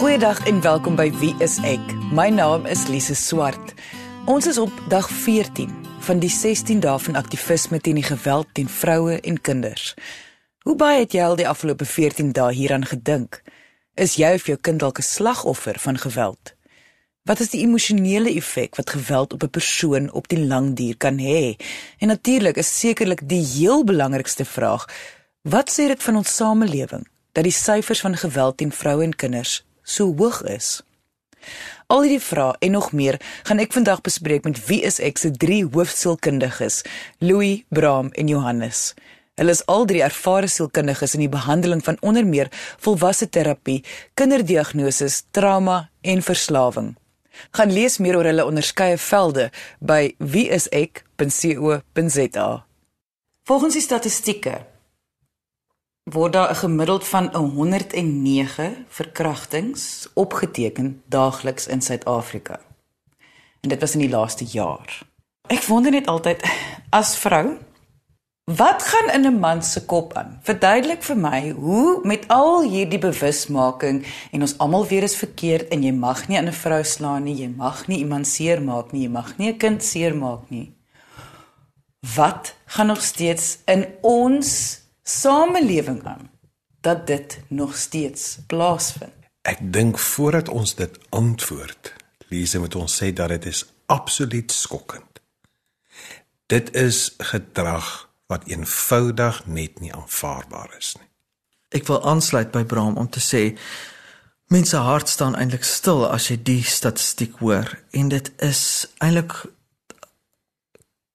Goeiedag 0.00 0.46
en 0.46 0.60
welkom 0.60 0.94
by 0.96 1.10
Wie 1.20 1.34
is 1.44 1.58
ek? 1.68 1.90
My 2.16 2.30
naam 2.32 2.64
is 2.64 2.86
Lise 2.88 3.12
Swart. 3.12 3.74
Ons 4.24 4.46
is 4.48 4.56
op 4.58 4.72
dag 4.88 5.04
14 5.12 5.68
van 6.06 6.22
die 6.22 6.30
16 6.32 6.80
dae 6.80 6.96
van 7.04 7.18
aktivisme 7.20 7.82
teen 7.84 8.00
die 8.00 8.06
geweld 8.06 8.48
teen 8.56 8.70
vroue 8.72 9.18
en 9.20 9.36
kinders. 9.44 9.92
Hoe 10.64 10.76
baie 10.80 11.02
het 11.02 11.12
jy 11.12 11.20
al 11.20 11.36
die 11.36 11.48
afgelope 11.48 11.84
14 11.84 12.32
dae 12.32 12.56
hieraan 12.56 12.88
gedink? 12.88 13.42
Is 13.92 14.16
jy 14.16 14.32
of 14.40 14.48
jou 14.48 14.56
kind 14.56 14.80
dalk 14.80 15.04
'n 15.04 15.08
slagoffer 15.10 15.76
van 15.84 16.00
geweld? 16.00 16.56
Wat 17.28 17.44
is 17.44 17.52
die 17.52 17.60
emosionele 17.60 18.32
effek 18.32 18.80
wat 18.80 18.96
geweld 18.96 19.32
op 19.32 19.42
'n 19.42 19.52
persoon 19.52 20.12
op 20.12 20.28
die 20.28 20.44
lang 20.46 20.76
duur 20.76 20.96
kan 20.96 21.18
hê? 21.18 21.60
En 21.98 22.08
natuurlik 22.08 22.56
is 22.56 22.78
sekerlik 22.80 23.28
die 23.28 23.44
heel 23.44 23.84
belangrikste 23.84 24.44
vraag: 24.44 24.88
wat 25.42 25.68
sê 25.70 25.92
dit 25.92 26.02
van 26.02 26.16
ons 26.16 26.36
samelewing 26.36 27.06
dat 27.32 27.44
die 27.44 27.52
syfers 27.52 28.00
van 28.00 28.16
geweld 28.16 28.56
teen 28.56 28.72
vroue 28.72 29.04
en 29.04 29.16
kinders 29.16 29.68
so 29.90 30.14
hoog 30.16 30.42
is? 30.46 30.80
Al 31.90 32.04
hierdie 32.06 32.22
vrae 32.22 32.54
en 32.62 32.76
nog 32.76 32.92
meer 32.94 33.18
gaan 33.48 33.62
ek 33.62 33.74
vandag 33.74 34.02
bespreek 34.06 34.46
met 34.46 34.60
wie 34.68 34.82
is 34.86 35.00
ek 35.02 35.18
se 35.18 35.32
drie 35.34 35.64
hoofsielkundiges, 35.66 36.84
Louis, 37.18 37.64
Bram 37.74 38.12
en 38.14 38.30
Johannes. 38.30 38.92
Hulle 39.40 39.56
is 39.56 39.64
al 39.72 39.86
drie 39.88 40.02
ervare 40.04 40.50
sielkundiges 40.52 41.14
in 41.16 41.22
die 41.24 41.32
behandeling 41.32 41.80
van 41.84 41.96
onder 42.04 42.26
meer 42.26 42.48
volwasse 42.84 43.28
terapie, 43.32 43.84
kinderdiagnose, 44.14 45.08
trauma 45.34 45.88
en 46.02 46.22
verslawing. 46.22 46.96
Gaan 47.56 47.72
lees 47.72 47.98
meer 47.98 48.16
oor 48.18 48.24
hulle 48.28 48.44
onderskeie 48.44 48.98
velde 49.00 49.50
by 49.80 50.14
wieisek.co.za. 50.18 52.64
Volgens 53.48 53.74
die 53.74 53.82
statistieke 53.82 54.66
word 56.12 56.32
daar 56.32 56.50
'n 56.50 56.54
gemiddeld 56.54 57.06
van 57.08 57.34
109 57.34 58.84
verkrachtings 58.88 60.08
opgeteken 60.14 61.02
daagliks 61.06 61.66
in 61.66 61.82
Suid-Afrika. 61.82 62.60
En 63.60 63.68
dit 63.68 63.80
was 63.80 63.92
in 63.92 64.00
die 64.00 64.10
laaste 64.10 64.44
jaar. 64.44 65.02
Ek 65.46 65.62
wonder 65.62 65.90
net 65.90 66.06
altyd 66.06 66.42
as 66.90 67.16
vrou, 67.16 67.56
wat 68.44 68.82
gaan 68.82 69.10
in 69.14 69.26
'n 69.26 69.38
man 69.38 69.62
se 69.62 69.84
kop 69.84 70.12
aan? 70.12 70.38
Verduidelik 70.42 71.02
vir 71.02 71.16
my 71.16 71.50
hoe 71.50 72.00
met 72.02 72.28
al 72.28 72.62
hierdie 72.62 72.98
bewusmaking 72.98 74.06
en 74.30 74.40
ons 74.40 74.58
almal 74.58 74.86
weer 74.86 75.02
is 75.02 75.16
verkeerd 75.16 75.68
en 75.68 75.82
jy 75.82 75.92
mag 75.92 76.28
nie 76.28 76.38
aan 76.38 76.48
'n 76.48 76.52
vrou 76.52 76.84
slaan 76.84 77.22
nie, 77.22 77.36
jy 77.36 77.52
mag 77.56 77.86
nie 77.86 77.98
iemand 77.98 78.26
seermaak 78.26 78.92
nie, 78.92 79.02
jy 79.02 79.10
mag 79.10 79.38
nie 79.38 79.52
'n 79.52 79.56
kind 79.56 79.82
seermaak 79.82 80.50
nie. 80.50 80.74
Wat 82.16 82.54
gaan 82.66 82.86
nog 82.86 83.02
steeds 83.02 83.58
in 83.64 83.86
ons 84.00 84.79
samelewing 85.10 86.04
aan 86.06 86.30
dat 86.80 87.06
dit 87.06 87.40
nog 87.48 87.76
steeds 87.76 88.38
plaasvind. 88.46 89.12
Ek 89.42 89.58
dink 89.72 89.98
voordat 89.98 90.48
ons 90.48 90.74
dit 90.74 90.98
antwoord, 91.08 91.94
Lise 92.28 92.58
moet 92.58 92.74
ons 92.74 92.96
sê 93.02 93.10
dat 93.12 93.28
dit 93.28 93.46
is 93.50 93.64
absoluut 93.86 94.52
skokkend. 94.52 95.20
Dit 96.46 96.74
is 96.74 97.14
gedrag 97.18 98.10
wat 98.26 98.46
eenvoudig 98.46 99.46
net 99.46 99.80
nie 99.80 99.92
aanvaarbaar 99.94 100.76
is 100.78 100.94
nie. 100.98 101.08
Ek 101.74 101.86
wil 101.86 102.02
aansluit 102.06 102.50
by 102.54 102.64
Bram 102.64 102.96
om 102.98 103.08
te 103.10 103.22
sê 103.22 103.42
mense 104.50 104.76
hart 104.76 105.08
staan 105.08 105.36
eintlik 105.38 105.66
stil 105.66 106.04
as 106.06 106.28
jy 106.30 106.38
die 106.42 106.62
statistiek 106.66 107.38
hoor 107.42 107.70
en 107.94 108.10
dit 108.10 108.30
is 108.42 108.62
eintlik 108.98 109.34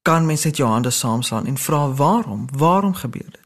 kan 0.05 0.27
mense 0.27 0.47
net 0.47 0.59
jou 0.59 0.69
hande 0.69 0.91
saamslaan 0.91 1.47
en 1.49 1.57
vra 1.57 1.87
waarom? 1.99 2.47
Waarom 2.51 2.93
gebeur 2.93 3.31
dit? 3.31 3.44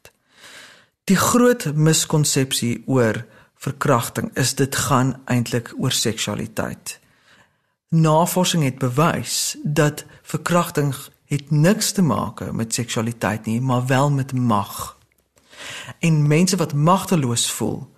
Die 1.10 1.18
groot 1.18 1.64
miskonsepsie 1.74 2.84
oor 2.86 3.24
verkrachting 3.58 4.28
is 4.38 4.52
dit 4.60 4.76
gaan 4.76 5.16
eintlik 5.26 5.72
oor 5.82 5.92
seksualiteit. 5.92 7.00
Navorsing 7.90 8.64
het 8.64 8.78
bewys 8.78 9.56
dat 9.64 10.04
verkrachting 10.22 10.94
het 11.26 11.50
niks 11.50 11.92
te 11.98 12.06
maak 12.06 12.44
met 12.54 12.78
seksualiteit 12.78 13.50
nie, 13.50 13.58
maar 13.62 13.88
wel 13.88 14.12
met 14.12 14.34
mag. 14.34 14.98
En 16.00 16.28
mense 16.28 16.62
wat 16.62 16.74
magteloos 16.74 17.50
voel, 17.52 17.90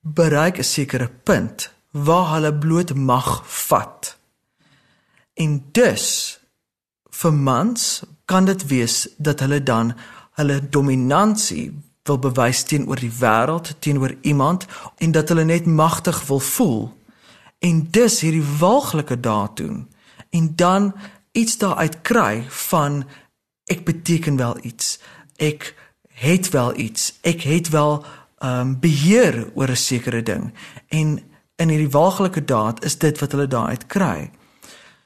bereik 0.00 0.58
'n 0.58 0.62
sekere 0.64 1.08
punt 1.08 1.70
waar 1.90 2.32
hulle 2.32 2.54
bloot 2.54 2.94
mag 2.94 3.42
vat. 3.46 4.18
En 5.34 5.64
dus 5.72 6.40
vir 7.10 7.32
mans 7.32 8.02
kan 8.24 8.44
dit 8.44 8.66
wees 8.66 9.08
dat 9.16 9.40
hulle 9.40 9.62
dan 9.62 9.94
hulle 10.32 10.68
dominansie 10.68 11.85
wil 12.06 12.18
bewys 12.18 12.62
teenoor 12.62 13.00
die 13.00 13.12
wêreld, 13.20 13.74
teenoor 13.78 14.14
iemand 14.20 14.66
en 14.96 15.12
dat 15.12 15.28
hulle 15.28 15.44
net 15.44 15.66
magtig 15.66 16.26
wil 16.26 16.40
voel 16.40 16.96
en 17.58 17.86
dus 17.90 18.20
hierdie 18.20 18.44
walglike 18.58 19.20
daad 19.20 19.56
doen 19.56 19.88
en 20.30 20.52
dan 20.56 20.94
iets 21.32 21.58
daaruit 21.58 22.00
kry 22.02 22.44
van 22.48 23.04
ek 23.64 23.84
beteken 23.84 24.36
wel 24.36 24.56
iets. 24.62 24.98
Ek 25.36 25.74
het 26.16 26.48
wel 26.48 26.76
iets. 26.78 27.18
Ek 27.20 27.42
het 27.42 27.68
wel 27.68 28.04
ehm 28.38 28.60
um, 28.60 28.80
beheer 28.80 29.50
oor 29.54 29.70
'n 29.70 29.76
sekere 29.76 30.22
ding. 30.22 30.52
En 30.88 31.20
in 31.56 31.68
hierdie 31.68 31.90
walglike 31.90 32.44
daad 32.44 32.84
is 32.84 32.98
dit 32.98 33.18
wat 33.18 33.32
hulle 33.32 33.46
daaruit 33.46 33.86
kry. 33.86 34.30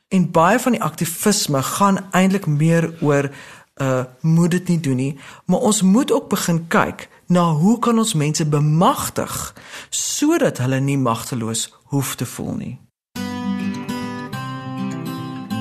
En 0.09 0.31
baie 0.31 0.59
van 0.59 0.73
die 0.73 0.83
aktivisme 0.83 1.63
gaan 1.63 1.99
eintlik 2.11 2.47
meer 2.47 2.95
oor 3.01 3.31
uh 3.81 4.05
moet 4.21 4.51
dit 4.51 4.69
nie 4.69 4.81
doen 4.81 4.97
nie, 4.97 5.19
maar 5.45 5.59
ons 5.59 5.83
moet 5.83 6.13
ook 6.13 6.29
begin 6.29 6.67
kyk 6.69 7.09
na 7.27 7.53
hoe 7.53 7.79
kan 7.79 7.99
ons 7.99 8.15
mense 8.15 8.47
bemagtig 8.47 9.55
sodat 9.91 10.59
hulle 10.59 10.81
nie 10.81 10.99
magteloos 10.99 11.69
hoef 11.85 12.15
te 12.15 12.27
voel 12.27 12.55
nie. 12.55 12.79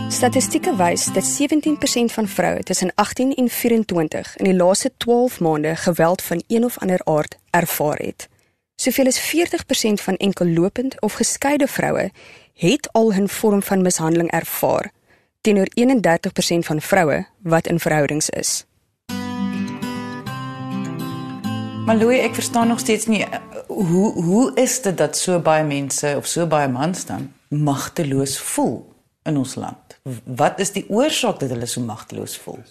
Statistieke 0.09 0.75
wys 0.75 1.05
dat 1.13 1.23
17% 1.23 2.13
van 2.13 2.27
vroue 2.27 2.63
tussen 2.63 2.91
18 2.95 3.35
en 3.35 3.49
24 3.49 4.37
in 4.37 4.43
die 4.43 4.55
laaste 4.55 4.91
12 4.97 5.39
maande 5.39 5.75
geweld 5.75 6.21
van 6.21 6.43
een 6.47 6.63
of 6.63 6.77
ander 6.77 7.01
aard 7.03 7.37
ervaar 7.49 7.97
het. 7.97 8.27
Soveel 8.75 9.05
as 9.05 9.19
40% 9.35 10.03
van 10.03 10.15
enkellopend 10.15 11.01
of 11.01 11.13
geskeide 11.13 11.67
vroue 11.67 12.11
het 12.53 12.89
al 12.91 13.13
'n 13.13 13.27
vorm 13.27 13.63
van 13.63 13.81
mishandeling 13.81 14.31
ervaar 14.31 14.91
teenoor 15.41 15.67
31% 15.79 16.65
van 16.65 16.81
vroue 16.81 17.27
wat 17.39 17.67
in 17.67 17.79
verhoudings 17.79 18.29
is. 18.29 18.65
Maar 21.85 21.97
Louis, 21.97 22.19
ek 22.21 22.35
verstaan 22.37 22.67
nog 22.67 22.79
steeds 22.79 23.05
nie 23.09 23.23
eh, 23.25 23.39
hoe 23.67 24.23
hoe 24.23 24.51
is 24.61 24.81
dit 24.81 24.97
dat 24.97 25.17
so 25.17 25.39
baie 25.41 25.63
mense 25.65 26.13
of 26.17 26.27
so 26.29 26.45
baie 26.47 26.67
mans 26.69 27.05
dan 27.05 27.31
magteloos 27.47 28.39
voel 28.39 28.93
in 29.23 29.37
ons 29.37 29.55
land? 29.55 29.97
Wat 30.23 30.59
is 30.59 30.71
die 30.71 30.85
oorsaak 30.89 31.39
dat 31.39 31.49
hulle 31.49 31.65
so 31.65 31.81
magteloos 31.81 32.37
voel? 32.37 32.61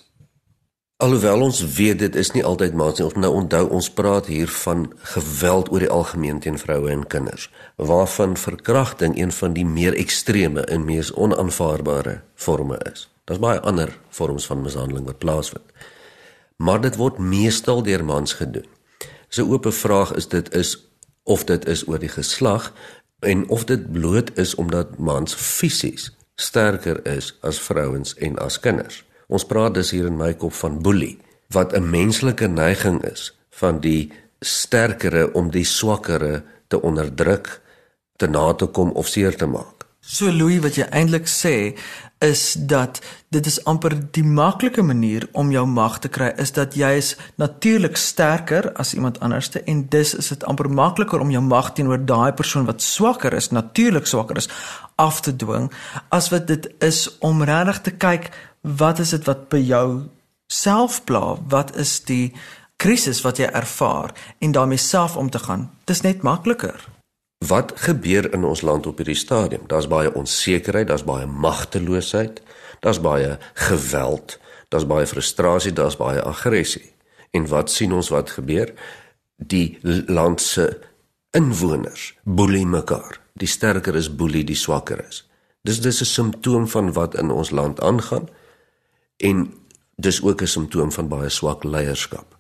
Alhoewel 0.98 1.44
ons 1.46 1.60
weet 1.76 1.98
dit 1.98 2.16
is 2.18 2.32
nie 2.34 2.40
altyd 2.42 2.72
maats 2.74 2.98
nie. 2.98 3.04
Ons 3.06 3.20
nou 3.22 3.28
onthou 3.38 3.68
ons 3.76 3.88
praat 3.94 4.26
hier 4.26 4.50
van 4.50 4.80
geweld 5.12 5.68
oor 5.70 5.84
die 5.84 5.90
algemeen 5.94 6.40
teen 6.42 6.58
vroue 6.58 6.90
en 6.90 7.04
kinders, 7.06 7.44
waarvan 7.76 8.34
verkrachting 8.34 9.14
een 9.14 9.30
van 9.36 9.54
die 9.54 9.66
meer 9.66 9.94
ekstreme 9.94 10.64
en 10.66 10.88
mees 10.88 11.12
onaanvaarbare 11.14 12.16
forme 12.34 12.80
is. 12.90 13.06
Daar's 13.30 13.44
baie 13.46 13.62
ander 13.62 13.94
vorms 14.10 14.50
van 14.50 14.64
mishandeling 14.66 15.06
wat 15.06 15.22
plaasvind. 15.22 15.70
Maar 16.56 16.82
dit 16.82 16.98
word 16.98 17.22
meestal 17.22 17.86
deur 17.86 18.02
mans 18.04 18.34
gedoen. 18.42 18.66
So 19.28 19.46
'n 19.46 19.52
oop 19.54 19.70
vraag 19.70 20.14
is 20.18 20.26
dit 20.28 20.54
is 20.54 20.76
of 21.22 21.44
dit 21.44 21.66
is 21.66 21.86
oor 21.86 21.98
die 21.98 22.14
geslag 22.18 22.72
en 23.20 23.48
of 23.48 23.64
dit 23.64 23.92
bloot 23.92 24.38
is 24.38 24.54
omdat 24.54 24.98
mans 24.98 25.34
fisies 25.34 26.10
sterker 26.34 27.06
is 27.06 27.38
as 27.40 27.60
vrouens 27.60 28.14
en 28.14 28.38
as 28.38 28.60
kinders. 28.60 29.04
Ons 29.28 29.44
praat 29.44 29.74
dus 29.76 29.90
hier 29.92 30.06
in 30.08 30.16
my 30.16 30.32
kop 30.40 30.54
van 30.56 30.80
bully 30.82 31.18
wat 31.52 31.72
'n 31.76 31.90
menslike 31.90 32.48
neiging 32.48 33.04
is 33.04 33.32
van 33.50 33.80
die 33.80 34.12
sterkere 34.40 35.32
om 35.32 35.50
die 35.50 35.64
swakkere 35.64 36.42
te 36.68 36.80
onderdruk, 36.82 37.60
te 38.16 38.26
na 38.26 38.52
te 38.52 38.66
kom 38.66 38.90
of 38.90 39.08
seer 39.08 39.36
te 39.36 39.46
maak. 39.46 39.78
So 40.00 40.30
Louis 40.32 40.62
wat 40.64 40.76
jy 40.78 40.86
eintlik 40.88 41.26
sê 41.28 41.76
is 42.24 42.54
dat 42.58 43.00
dit 43.28 43.46
is 43.46 43.58
amper 43.64 43.92
die 44.10 44.24
maklike 44.24 44.82
manier 44.82 45.28
om 45.32 45.50
jou 45.52 45.66
mag 45.66 45.98
te 45.98 46.08
kry 46.08 46.32
is 46.36 46.52
dat 46.56 46.74
jy 46.74 46.90
is 46.96 47.16
natuurlik 47.36 47.96
sterker 47.96 48.72
as 48.72 48.94
iemand 48.94 49.20
anderste 49.20 49.62
en 49.62 49.84
dus 49.88 50.14
is 50.14 50.28
dit 50.28 50.44
amper 50.44 50.70
makliker 50.70 51.20
om 51.20 51.30
jou 51.30 51.42
mag 51.42 51.72
teenoor 51.72 52.00
daai 52.04 52.32
persoon 52.32 52.66
wat 52.66 52.82
swakker 52.82 53.34
is, 53.34 53.50
natuurlik 53.50 54.06
swakker 54.06 54.36
is 54.36 54.48
af 54.96 55.20
te 55.20 55.36
dwing 55.36 55.70
as 56.08 56.30
wat 56.30 56.46
dit 56.46 56.70
is 56.78 57.18
om 57.20 57.42
regtig 57.42 57.80
te 57.80 57.90
kyk 57.90 58.30
wat 58.76 58.98
is 58.98 59.10
dit 59.10 59.24
wat 59.24 59.48
by 59.48 59.60
jou 59.62 59.88
self 60.46 61.04
pla? 61.04 61.36
Wat 61.48 61.76
is 61.76 62.00
die 62.04 62.32
krisis 62.76 63.20
wat 63.24 63.40
jy 63.40 63.48
ervaar 63.52 64.14
en 64.38 64.52
daarmee 64.52 64.80
self 64.80 65.16
om 65.16 65.30
te 65.30 65.38
gaan? 65.38 65.70
Dis 65.84 66.00
net 66.00 66.22
makliker. 66.22 66.88
Wat 67.46 67.72
gebeur 67.76 68.32
in 68.34 68.44
ons 68.44 68.60
land 68.66 68.86
op 68.86 68.98
hierdie 68.98 69.18
stadium? 69.18 69.66
Daar's 69.70 69.88
baie 69.88 70.14
onsekerheid, 70.14 70.88
daar's 70.88 71.06
baie 71.06 71.26
magteloosheid, 71.26 72.42
daar's 72.80 73.00
baie 73.00 73.38
geweld, 73.54 74.38
daar's 74.68 74.86
baie 74.86 75.06
frustrasie, 75.06 75.72
daar's 75.72 75.96
baie 75.96 76.22
aggressie. 76.22 76.92
En 77.30 77.46
wat 77.46 77.70
sien 77.70 77.92
ons 77.92 78.08
wat 78.08 78.30
gebeur? 78.30 78.72
Die 79.36 79.78
land 80.06 80.40
se 80.42 80.80
inwoners 81.30 82.16
boelie 82.24 82.66
mekaar. 82.66 83.20
Die 83.38 83.48
sterker 83.48 83.94
is 83.94 84.10
boelie 84.10 84.44
die 84.44 84.58
swakker 84.58 85.04
is. 85.06 85.22
Dis 85.62 85.80
dis 85.80 86.00
'n 86.00 86.04
simptoom 86.04 86.68
van 86.68 86.92
wat 86.92 87.14
in 87.14 87.30
ons 87.30 87.50
land 87.50 87.80
aangaan 87.80 88.28
en 89.18 89.46
dis 89.96 90.22
ook 90.22 90.42
'n 90.42 90.46
simptoom 90.46 90.92
van 90.92 91.08
baie 91.08 91.28
swak 91.28 91.64
leierskap. 91.64 92.38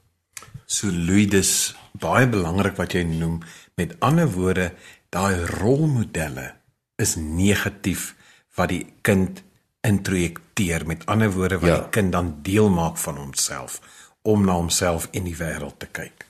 So 0.66 0.86
Louis, 0.90 1.28
dis 1.28 1.74
baie 1.92 2.28
belangrik 2.28 2.76
wat 2.76 2.92
jy 2.92 3.02
noem. 3.02 3.40
Met 3.74 3.96
ander 3.98 4.30
woorde, 4.30 4.72
daai 5.08 5.46
rolmodelle 5.46 6.54
is 6.96 7.16
negatief 7.16 8.14
wat 8.54 8.68
die 8.68 8.86
kind 9.00 9.42
introjekteer. 9.80 10.86
Met 10.86 11.06
ander 11.06 11.30
woorde, 11.32 11.58
wat 11.58 11.68
ja. 11.70 11.76
die 11.80 11.88
kind 11.88 12.12
dan 12.12 12.38
deel 12.42 12.68
maak 12.68 12.96
van 12.96 13.16
homself 13.16 13.80
om 14.22 14.44
na 14.44 14.52
homself 14.52 15.08
en 15.10 15.24
die 15.24 15.36
wêreld 15.36 15.78
te 15.78 15.86
kyk. 15.86 16.26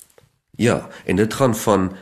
Ja, 0.56 0.88
en 1.04 1.16
dit 1.16 1.34
gaan 1.34 1.56
van 1.56 1.96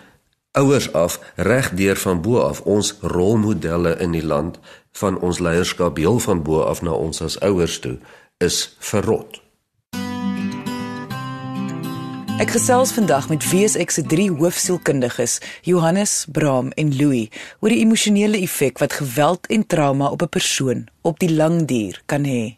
ouers 0.57 0.93
af 0.93 1.21
reg 1.37 1.71
deur 1.71 1.97
van 1.97 2.21
bo 2.23 2.41
af 2.41 2.61
ons 2.61 2.95
rolmodelle 3.01 3.97
in 4.01 4.13
die 4.17 4.25
land 4.25 4.59
van 4.93 5.19
ons 5.21 5.39
leierskap 5.39 5.97
heel 5.97 6.19
van 6.19 6.43
bo 6.43 6.63
af 6.65 6.83
na 6.83 6.93
ons 6.97 7.21
as 7.23 7.41
ouers 7.41 7.79
toe 7.85 7.99
is 8.45 8.77
verrot. 8.85 9.41
Ek 12.37 12.51
gesels 12.53 12.91
vandag 12.93 13.31
met 13.33 13.45
WSX 13.49 13.97
se 13.97 14.03
drie 14.05 14.29
hoofsielkundiges, 14.29 15.39
Johannes, 15.65 16.27
Braam 16.29 16.69
en 16.77 16.93
Louis, 16.99 17.31
oor 17.65 17.73
die 17.73 17.81
emosionele 17.81 18.43
effek 18.45 18.77
wat 18.83 18.99
geweld 18.99 19.49
en 19.49 19.65
trauma 19.65 20.11
op 20.13 20.23
'n 20.23 20.29
persoon 20.29 20.87
op 21.01 21.19
die 21.19 21.33
lang 21.33 21.65
duur 21.65 22.03
kan 22.07 22.25
hê. 22.29 22.57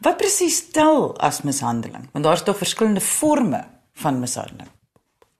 Wat 0.00 0.16
presies 0.16 0.70
tel 0.70 1.16
as 1.20 1.42
mishandeling? 1.42 2.08
Want 2.12 2.24
daar's 2.24 2.42
tog 2.42 2.56
verskillende 2.56 3.00
forme 3.00 3.64
van 3.92 4.20
mishandeling. 4.20 4.68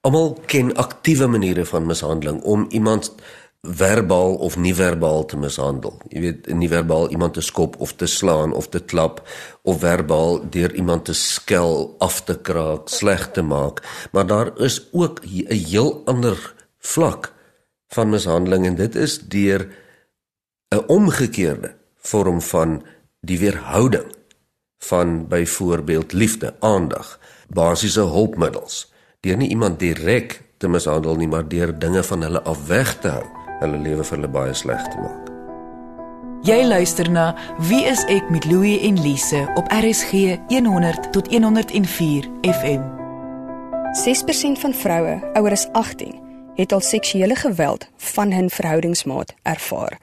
Almal 0.01 0.37
ken 0.45 0.75
aktiewe 0.75 1.27
maniere 1.27 1.65
van 1.65 1.85
mishandeling 1.85 2.41
om 2.41 2.65
iemand 2.69 3.15
verbaal 3.61 4.35
of 4.35 4.55
nie 4.57 4.73
verbaal 4.75 5.25
te 5.25 5.37
mishandel. 5.37 5.97
Jy 6.07 6.21
weet, 6.23 6.47
nie 6.55 6.69
verbaal 6.71 7.09
iemand 7.11 7.35
te 7.35 7.43
skop 7.43 7.75
of 7.83 7.93
te 7.99 8.07
slaan 8.07 8.53
of 8.55 8.69
te 8.71 8.79
klap 8.79 9.19
of 9.67 9.81
verbaal 9.83 10.39
deur 10.49 10.73
iemand 10.75 11.05
te 11.05 11.13
skel, 11.13 11.95
af 11.99 12.23
te 12.23 12.37
kraak, 12.39 12.87
sleg 12.89 13.27
te 13.35 13.43
maak, 13.43 13.83
maar 14.11 14.27
daar 14.27 14.53
is 14.59 14.87
ook 14.91 15.19
'n 15.23 15.51
heel 15.51 16.01
ander 16.05 16.55
vlak 16.79 17.33
van 17.87 18.09
mishandeling 18.09 18.65
en 18.65 18.75
dit 18.75 18.95
is 18.95 19.19
deur 19.19 19.67
'n 20.71 20.83
omgekeerde 20.87 21.75
vorm 21.97 22.41
van 22.41 22.83
die 23.21 23.39
weerhouding 23.39 24.15
van 24.79 25.27
byvoorbeeld 25.27 26.13
liefde, 26.13 26.55
aandag, 26.59 27.19
basiese 27.49 28.01
hulpmiddels. 28.01 28.93
Deur 29.19 29.37
nie 29.37 29.49
iemand 29.49 29.79
direk 29.79 30.41
te 30.57 30.67
mishandel 30.67 31.15
nie, 31.15 31.27
maar 31.27 31.47
deur 31.47 31.79
dinge 31.79 32.03
van 32.03 32.21
hulle 32.21 32.41
af 32.41 32.67
weg 32.67 32.99
te 32.99 33.07
hou 33.07 33.38
hulle 33.59 33.77
lewe 33.77 34.03
vir 34.03 34.17
hulle 34.17 34.31
baie 34.31 34.53
sleg 34.53 34.87
te 34.91 35.01
maak. 35.01 35.29
Jy 36.47 36.63
luister 36.63 37.09
na 37.11 37.35
Wie 37.67 37.83
is 37.83 38.05
ek 38.07 38.29
met 38.31 38.45
Louie 38.47 38.79
en 38.87 39.01
Lise 39.03 39.41
op 39.59 39.67
RSG 39.75 40.37
100 40.47 41.11
tot 41.11 41.27
104 41.27 42.29
FM. 42.47 42.85
6% 43.91 44.61
van 44.63 44.73
vroue 44.73 45.19
ouer 45.33 45.51
as 45.51 45.67
18 45.71 46.15
het 46.55 46.71
al 46.71 46.79
seksuele 46.79 47.35
geweld 47.35 47.87
van 47.97 48.31
hul 48.31 48.49
verhoudingsmaat 48.49 49.33
ervaar. 49.43 49.99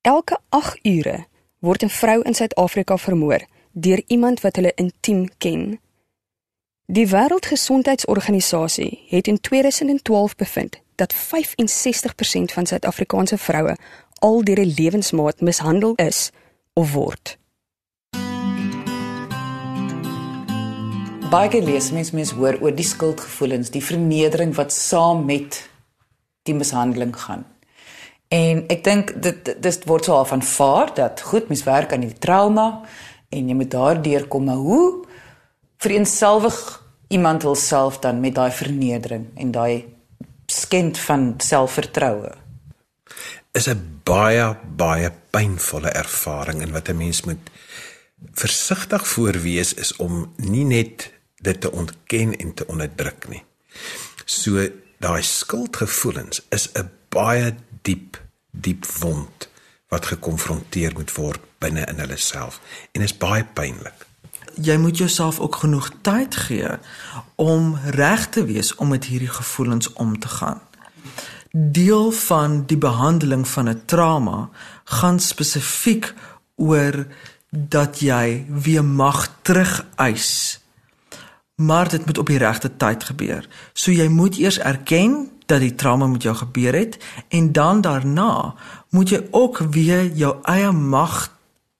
Elke 0.00 0.38
8 0.48 0.78
ure 0.82 1.26
word 1.58 1.82
'n 1.84 1.88
vrou 1.88 2.22
in 2.22 2.34
Suid-Afrika 2.34 2.96
vermoor 2.96 3.40
deur 3.72 4.02
iemand 4.06 4.40
wat 4.40 4.56
hulle 4.56 4.72
intiem 4.74 5.28
ken. 5.38 5.80
Die 6.86 7.08
Wêreldgesondheidsorganisasie 7.08 9.04
het 9.08 9.26
in 9.26 9.40
2012 9.40 10.36
bevind 10.36 10.80
dat 11.02 11.14
65% 11.14 12.54
van 12.54 12.66
Suid-Afrikaanse 12.66 13.38
vroue 13.38 13.76
al 14.18 14.44
deur 14.44 14.60
'n 14.60 14.74
lewensmaat 14.76 15.40
mishandel 15.40 15.92
is 15.94 16.30
of 16.72 16.92
word. 16.92 17.38
Baie 21.30 21.50
gelees 21.50 21.90
mens 21.90 22.10
mens 22.10 22.30
hoor 22.30 22.58
oor 22.60 22.74
die 22.74 22.84
skuldgevoelens, 22.84 23.70
die 23.70 23.84
vernedering 23.84 24.54
wat 24.54 24.72
saam 24.72 25.24
met 25.24 25.68
die 26.42 26.54
mishandeling 26.54 27.16
gaan. 27.16 27.46
En 28.28 28.64
ek 28.68 28.84
dink 28.84 29.22
dit 29.22 29.62
dis 29.62 29.78
word 29.84 30.04
so 30.04 30.14
af 30.14 30.32
aanvaar 30.32 30.94
dat 30.94 31.20
goed 31.20 31.48
mens 31.48 31.64
werk 31.64 31.92
aan 31.92 32.00
die 32.00 32.18
trauma 32.18 32.80
en 33.28 33.48
jy 33.48 33.54
moet 33.54 33.70
daardeur 33.70 34.28
kom, 34.28 34.44
maar 34.44 34.54
hoe 34.54 35.04
vereenselwig 35.76 36.82
iemand 37.08 37.42
hulself 37.42 37.98
dan 37.98 38.20
met 38.20 38.34
daai 38.34 38.50
vernedering 38.50 39.26
en 39.34 39.50
daai 39.50 39.91
skend 40.52 40.98
van 40.98 41.34
selfvertroue. 41.38 42.32
Is 43.52 43.68
'n 43.68 44.00
baie 44.04 44.56
baie 44.76 45.12
pynvolle 45.30 45.90
ervaring 45.90 46.62
en 46.62 46.72
wat 46.72 46.88
'n 46.88 46.96
mens 46.96 47.22
moet 47.22 47.50
versigtig 48.32 49.06
voor 49.08 49.40
wees 49.40 49.74
is 49.74 49.96
om 49.96 50.32
nie 50.36 50.64
net 50.64 51.12
dit 51.36 51.60
te 51.60 51.72
ontken 51.72 52.36
en 52.36 52.54
te 52.54 52.66
onderdruk 52.66 53.28
nie. 53.28 53.44
So 54.24 54.68
daai 54.98 55.22
skuldgevoelens 55.22 56.42
is 56.48 56.68
'n 56.74 56.90
baie 57.08 57.54
diep 57.82 58.20
diep 58.50 58.86
wond 58.86 59.48
wat 59.88 60.06
gekonfronteer 60.06 60.92
moet 60.92 61.12
word 61.12 61.40
binne 61.58 61.84
in 61.86 61.98
hulle 61.98 62.16
self 62.16 62.60
en 62.92 63.02
is 63.02 63.16
baie 63.16 63.44
pynlik 63.44 64.06
jy 64.54 64.76
moet 64.76 64.98
jouself 64.98 65.40
ook 65.40 65.56
genoeg 65.56 65.90
tyd 66.00 66.36
gee 66.36 66.68
om 67.34 67.78
reg 67.84 68.28
te 68.28 68.44
wees 68.44 68.74
om 68.74 68.88
met 68.88 69.04
hierdie 69.04 69.28
gevoelens 69.28 69.92
om 69.92 70.18
te 70.18 70.28
gaan. 70.28 70.60
Deel 71.50 72.10
van 72.10 72.62
die 72.66 72.78
behandeling 72.78 73.48
van 73.48 73.68
'n 73.68 73.82
trauma 73.84 74.48
gaan 74.84 75.20
spesifiek 75.20 76.14
oor 76.56 77.06
dat 77.50 78.00
jy 78.00 78.46
weer 78.48 78.84
mag 78.84 79.28
terugeis. 79.42 80.60
Maar 81.54 81.88
dit 81.88 82.06
moet 82.06 82.18
op 82.18 82.26
die 82.26 82.38
regte 82.38 82.76
tyd 82.76 83.04
gebeur. 83.04 83.48
So 83.72 83.90
jy 83.90 84.08
moet 84.08 84.38
eers 84.38 84.58
erken 84.58 85.30
dat 85.46 85.60
die 85.60 85.74
trauma 85.74 86.06
met 86.06 86.22
jou 86.22 86.34
gebeur 86.36 86.74
het 86.74 86.98
en 87.28 87.52
dan 87.52 87.80
daarna 87.80 88.54
moet 88.90 89.08
jy 89.08 89.20
ook 89.30 89.58
weer 89.58 90.06
jou 90.16 90.36
eie 90.42 90.72
mag 90.72 91.30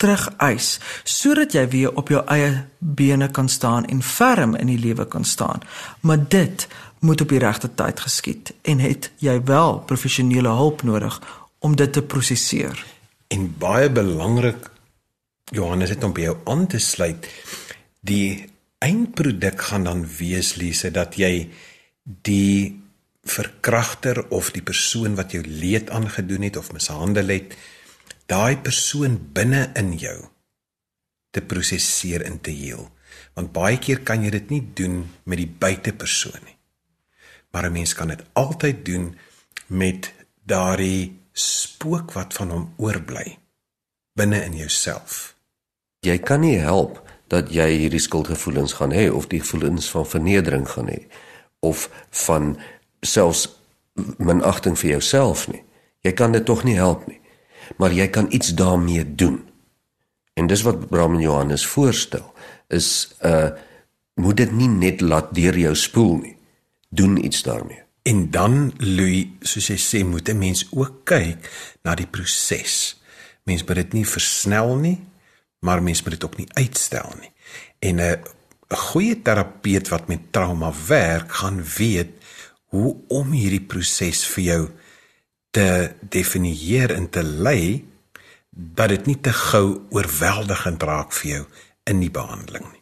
terugeis 0.03 0.79
sodat 1.05 1.55
jy 1.57 1.67
weer 1.73 1.95
op 1.99 2.11
jou 2.13 2.23
eie 2.31 2.65
bene 2.79 3.31
kan 3.31 3.49
staan 3.49 3.87
en 3.87 4.03
ferm 4.03 4.57
in 4.59 4.71
die 4.73 4.81
lewe 4.81 5.07
kan 5.07 5.25
staan. 5.25 5.63
Maar 6.01 6.29
dit 6.29 6.67
moet 7.03 7.21
op 7.21 7.31
die 7.35 7.41
regte 7.43 7.71
tyd 7.75 8.01
geskied 8.01 8.53
en 8.63 8.83
het 8.83 9.11
jy 9.23 9.39
wel 9.47 9.81
professionele 9.87 10.55
hulp 10.59 10.83
nodig 10.87 11.19
om 11.63 11.77
dit 11.79 11.93
te 11.93 12.03
prosesseer. 12.03 12.79
En 13.31 13.49
baie 13.59 13.91
belangrik 13.91 14.71
Johannes 15.53 15.93
het 15.93 16.05
om 16.05 16.15
by 16.17 16.27
jou 16.27 16.37
aan 16.49 16.67
te 16.67 16.79
sluit. 16.81 17.27
Die 18.01 18.49
eindproduk 18.83 19.61
gaan 19.69 19.85
dan 19.85 20.07
wees 20.19 20.55
Lise 20.59 20.91
dat 20.91 21.19
jy 21.21 21.51
die 22.27 22.81
verkragter 23.23 24.25
of 24.35 24.51
die 24.51 24.65
persoon 24.67 25.15
wat 25.15 25.37
jou 25.37 25.43
leed 25.47 25.91
aangedoen 25.95 26.49
het 26.49 26.59
of 26.59 26.73
mishandel 26.75 27.31
het 27.31 27.55
daai 28.27 28.57
persoon 28.63 29.19
binne 29.35 29.71
in 29.79 29.93
jou 29.99 30.19
te 31.33 31.41
prosesseer 31.41 32.25
en 32.29 32.41
te 32.41 32.53
heel. 32.53 32.89
Want 33.37 33.53
baie 33.57 33.79
keer 33.81 34.03
kan 34.05 34.25
jy 34.25 34.33
dit 34.35 34.51
nie 34.53 34.63
doen 34.77 35.03
met 35.25 35.41
die 35.41 35.49
buitepersoon 35.49 36.45
nie. 36.45 36.57
Maar 37.53 37.69
'n 37.69 37.73
mens 37.73 37.95
kan 37.95 38.09
dit 38.09 38.23
altyd 38.33 38.85
doen 38.85 39.17
met 39.67 40.13
daardie 40.45 41.21
spook 41.33 42.13
wat 42.13 42.35
van 42.35 42.51
hom 42.51 42.75
oorbly 42.77 43.39
binne 44.15 44.45
in 44.45 44.57
jouself. 44.57 45.37
Jy 46.01 46.19
kan 46.19 46.41
nie 46.41 46.59
help 46.59 47.09
dat 47.29 47.53
jy 47.53 47.69
hierdie 47.69 48.01
skuldgevoelens 48.01 48.73
gaan 48.73 48.93
hê 48.93 49.11
of 49.11 49.27
die 49.27 49.41
gevoelens 49.41 49.91
van 49.91 50.07
vernedering 50.07 50.69
gaan 50.69 50.89
hê 50.89 51.07
of 51.61 51.91
van 52.11 52.59
selfs 53.01 53.49
minagting 54.17 54.79
vir 54.79 54.91
jouself 54.91 55.49
nie. 55.49 55.65
Jy 56.01 56.13
kan 56.13 56.33
dit 56.33 56.45
tog 56.45 56.65
nie 56.65 56.77
help 56.77 57.07
nie 57.07 57.22
maar 57.77 57.93
jy 57.93 58.09
kan 58.09 58.27
iets 58.31 58.55
daarmee 58.55 59.15
doen. 59.15 59.43
En 60.35 60.47
dis 60.47 60.63
wat 60.63 60.89
Bram 60.89 61.15
en 61.15 61.21
Johannes 61.21 61.67
voorstel 61.67 62.33
is 62.69 63.15
uh 63.21 63.51
moet 64.15 64.37
dit 64.37 64.51
nie 64.53 64.69
net 64.69 65.01
laat 65.01 65.31
deur 65.35 65.57
jou 65.57 65.73
spoel 65.75 66.17
nie. 66.21 66.35
Doen 66.89 67.17
iets 67.25 67.43
daarmee. 67.43 67.81
En 68.03 68.31
dan 68.31 68.73
Louis, 68.77 69.31
soos 69.41 69.71
jy 69.71 69.79
sê, 69.81 70.03
moet 70.05 70.29
'n 70.29 70.39
mens 70.39 70.67
ook 70.71 71.05
kyk 71.05 71.49
na 71.83 71.95
die 71.95 72.07
proses. 72.07 73.01
Mens 73.45 73.65
moet 73.65 73.75
dit 73.75 73.93
nie 73.93 74.07
versnel 74.07 74.77
nie, 74.77 75.01
maar 75.61 75.83
mens 75.83 76.03
moet 76.03 76.13
dit 76.13 76.25
ook 76.25 76.37
nie 76.37 76.53
uitstel 76.53 77.15
nie. 77.21 77.33
En 77.79 77.97
'n 78.01 78.21
'n 78.71 78.77
goeie 78.77 79.23
terapeut 79.23 79.89
wat 79.89 80.09
met 80.09 80.33
trauma 80.33 80.73
werk, 80.87 81.33
gaan 81.33 81.65
weet 81.77 82.11
hoe 82.65 82.97
om 83.09 83.31
hierdie 83.31 83.67
proses 83.67 84.27
vir 84.27 84.45
jou 84.45 84.71
te 85.53 85.93
definieer 86.01 86.95
en 86.97 87.11
te 87.13 87.23
lei 87.23 87.85
dat 88.51 88.89
dit 88.89 89.07
nie 89.07 89.19
te 89.21 89.33
gou 89.33 89.83
oorweldigend 89.93 90.83
raak 90.83 91.13
vir 91.13 91.31
jou 91.31 91.43
in 91.93 92.01
die 92.01 92.13
behandeling 92.13 92.65
nie. 92.71 92.81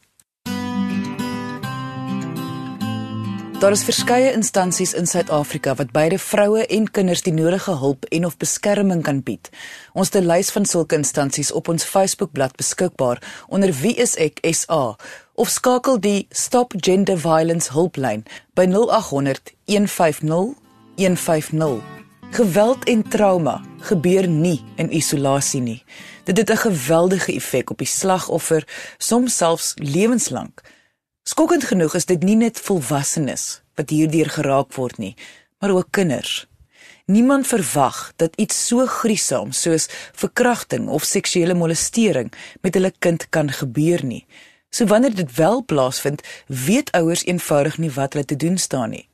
Daar 3.61 3.75
is 3.77 3.83
verskeie 3.85 4.31
instansies 4.33 4.95
in 4.97 5.05
Suid-Afrika 5.07 5.75
wat 5.77 5.91
beide 5.93 6.17
vroue 6.19 6.63
en 6.65 6.87
kinders 6.91 7.21
die 7.27 7.35
nodige 7.35 7.75
hulp 7.77 8.07
en 8.09 8.25
of 8.25 8.39
beskerming 8.41 9.03
kan 9.05 9.21
bied. 9.21 9.51
Ons 9.93 10.15
het 10.15 10.23
'n 10.23 10.27
lys 10.27 10.51
van 10.51 10.65
sulke 10.65 10.97
instansies 10.97 11.53
op 11.53 11.69
ons 11.69 11.85
Facebookblad 11.85 12.57
beskikbaar 12.57 13.45
onder 13.49 13.73
Wie 13.83 13.95
is 13.95 14.17
ek 14.17 14.39
SA 14.43 14.97
of 15.35 15.49
skakel 15.49 16.01
die 16.01 16.27
Stop 16.31 16.73
Gender 16.77 17.19
Violence 17.19 17.73
hulplyn 17.73 18.25
by 18.55 18.65
0800 18.65 19.53
150 19.67 20.55
150. 20.97 22.00
Geweld 22.31 22.85
en 22.85 23.09
trauma 23.09 23.61
gebeur 23.83 24.29
nie 24.29 24.61
in 24.77 24.93
isolasie 24.95 25.61
nie. 25.61 25.83
Dit 26.25 26.37
het 26.37 26.51
'n 26.51 26.57
geweldige 26.57 27.33
effek 27.33 27.71
op 27.71 27.79
die 27.79 27.87
slagoffer, 27.87 28.69
soms 28.99 29.37
selfs 29.37 29.73
lewenslank. 29.75 30.61
Skokkend 31.23 31.65
genoeg 31.65 31.95
is 31.95 32.05
dit 32.05 32.23
nie 32.23 32.37
net 32.37 32.61
volwassenes 32.61 33.63
wat 33.75 33.91
hierdeur 33.91 34.31
geraak 34.31 34.75
word 34.75 34.99
nie, 34.99 35.17
maar 35.59 35.71
ook 35.71 35.87
kinders. 35.91 36.47
Niemand 37.05 37.47
verwag 37.47 38.13
dat 38.17 38.37
iets 38.37 38.67
so 38.67 38.87
gruisam 38.87 39.53
soos 39.53 39.89
verkrachting 40.13 40.89
of 40.89 41.05
seksuele 41.05 41.55
molestering 41.55 42.33
met 42.61 42.75
hulle 42.75 42.93
kind 42.99 43.29
kan 43.29 43.51
gebeur 43.51 44.05
nie. 44.05 44.27
So 44.71 44.85
wanneer 44.85 45.15
dit 45.15 45.35
wel 45.35 45.65
plaasvind, 45.65 46.23
weet 46.47 46.91
ouers 46.93 47.25
eenvoudig 47.25 47.79
nie 47.79 47.91
wat 47.91 48.13
hulle 48.13 48.25
te 48.25 48.37
doen 48.37 48.59
staan 48.59 48.91
nie. 48.91 49.10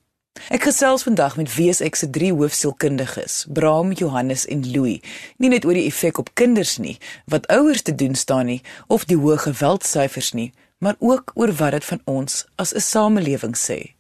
Ek 0.53 0.63
gesels 0.69 1.03
vandag 1.03 1.37
met 1.37 1.51
WSX 1.51 1.99
se 2.05 2.11
drie 2.11 2.33
hoofsielkundiges, 2.33 3.47
Bram, 3.49 3.93
Johannes 3.93 4.45
en 4.47 4.63
Louis, 4.71 5.01
nie 5.43 5.51
net 5.51 5.65
oor 5.67 5.75
die 5.75 5.87
effek 5.89 6.21
op 6.23 6.31
kinders 6.39 6.77
nie, 6.79 6.97
wat 7.27 7.49
ouers 7.53 7.83
te 7.83 7.95
doen 7.95 8.15
staan 8.15 8.47
nie, 8.53 8.61
of 8.87 9.09
die 9.11 9.19
hoë 9.19 9.41
geweldsyfers 9.49 10.33
nie, 10.39 10.53
maar 10.79 10.97
ook 10.99 11.33
oor 11.35 11.53
wat 11.59 11.77
dit 11.79 11.85
van 11.85 12.01
ons 12.05 12.45
as 12.57 12.75
'n 12.75 12.81
samelewing 12.81 13.57
sê. 13.57 13.95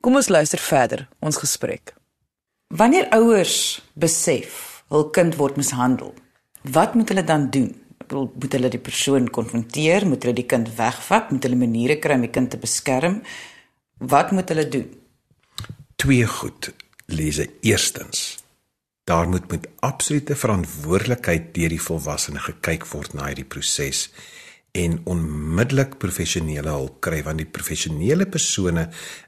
Kom 0.00 0.16
ons 0.16 0.28
luister 0.28 0.58
verder 0.58 1.08
ons 1.20 1.36
gesprek. 1.36 1.94
Wanneer 2.68 3.08
ouers 3.10 3.82
besef 3.94 4.82
hul 4.88 5.10
kind 5.10 5.36
word 5.36 5.56
mishandel, 5.56 6.14
wat 6.62 6.94
moet 6.94 7.08
hulle 7.08 7.24
dan 7.24 7.50
doen? 7.50 7.74
Bedoel, 7.98 8.32
moet 8.34 8.52
hulle 8.52 8.68
die 8.68 8.78
persoon 8.78 9.30
konfronteer, 9.30 10.06
moet 10.06 10.22
hulle 10.22 10.34
die 10.34 10.46
kind 10.46 10.68
wegvat, 10.76 11.30
moet 11.30 11.42
hulle 11.42 11.56
maniere 11.56 11.98
kry 11.98 12.14
om 12.14 12.20
die 12.20 12.30
kind 12.30 12.50
te 12.50 12.56
beskerm? 12.56 13.22
Wat 13.98 14.32
moet 14.32 14.48
hulle 14.48 14.68
doen? 14.68 14.99
Twee 16.00 16.26
goed 16.26 16.72
lees. 17.06 17.38
Eerstens, 17.60 18.44
daar 19.04 19.28
moet 19.28 19.50
met 19.50 19.68
absolute 19.78 20.36
verantwoordelikheid 20.36 21.50
deur 21.54 21.68
die 21.68 21.82
volwassene 21.82 22.40
gekyk 22.40 22.86
word 22.88 23.12
na 23.12 23.26
hierdie 23.26 23.44
proses 23.44 24.06
en 24.72 24.94
onmiddellik 25.12 25.98
professionele 26.00 26.72
hulp 26.72 27.02
kry 27.04 27.18
want 27.26 27.42
die 27.42 27.50
professionele 27.56 28.24
persone 28.24 28.86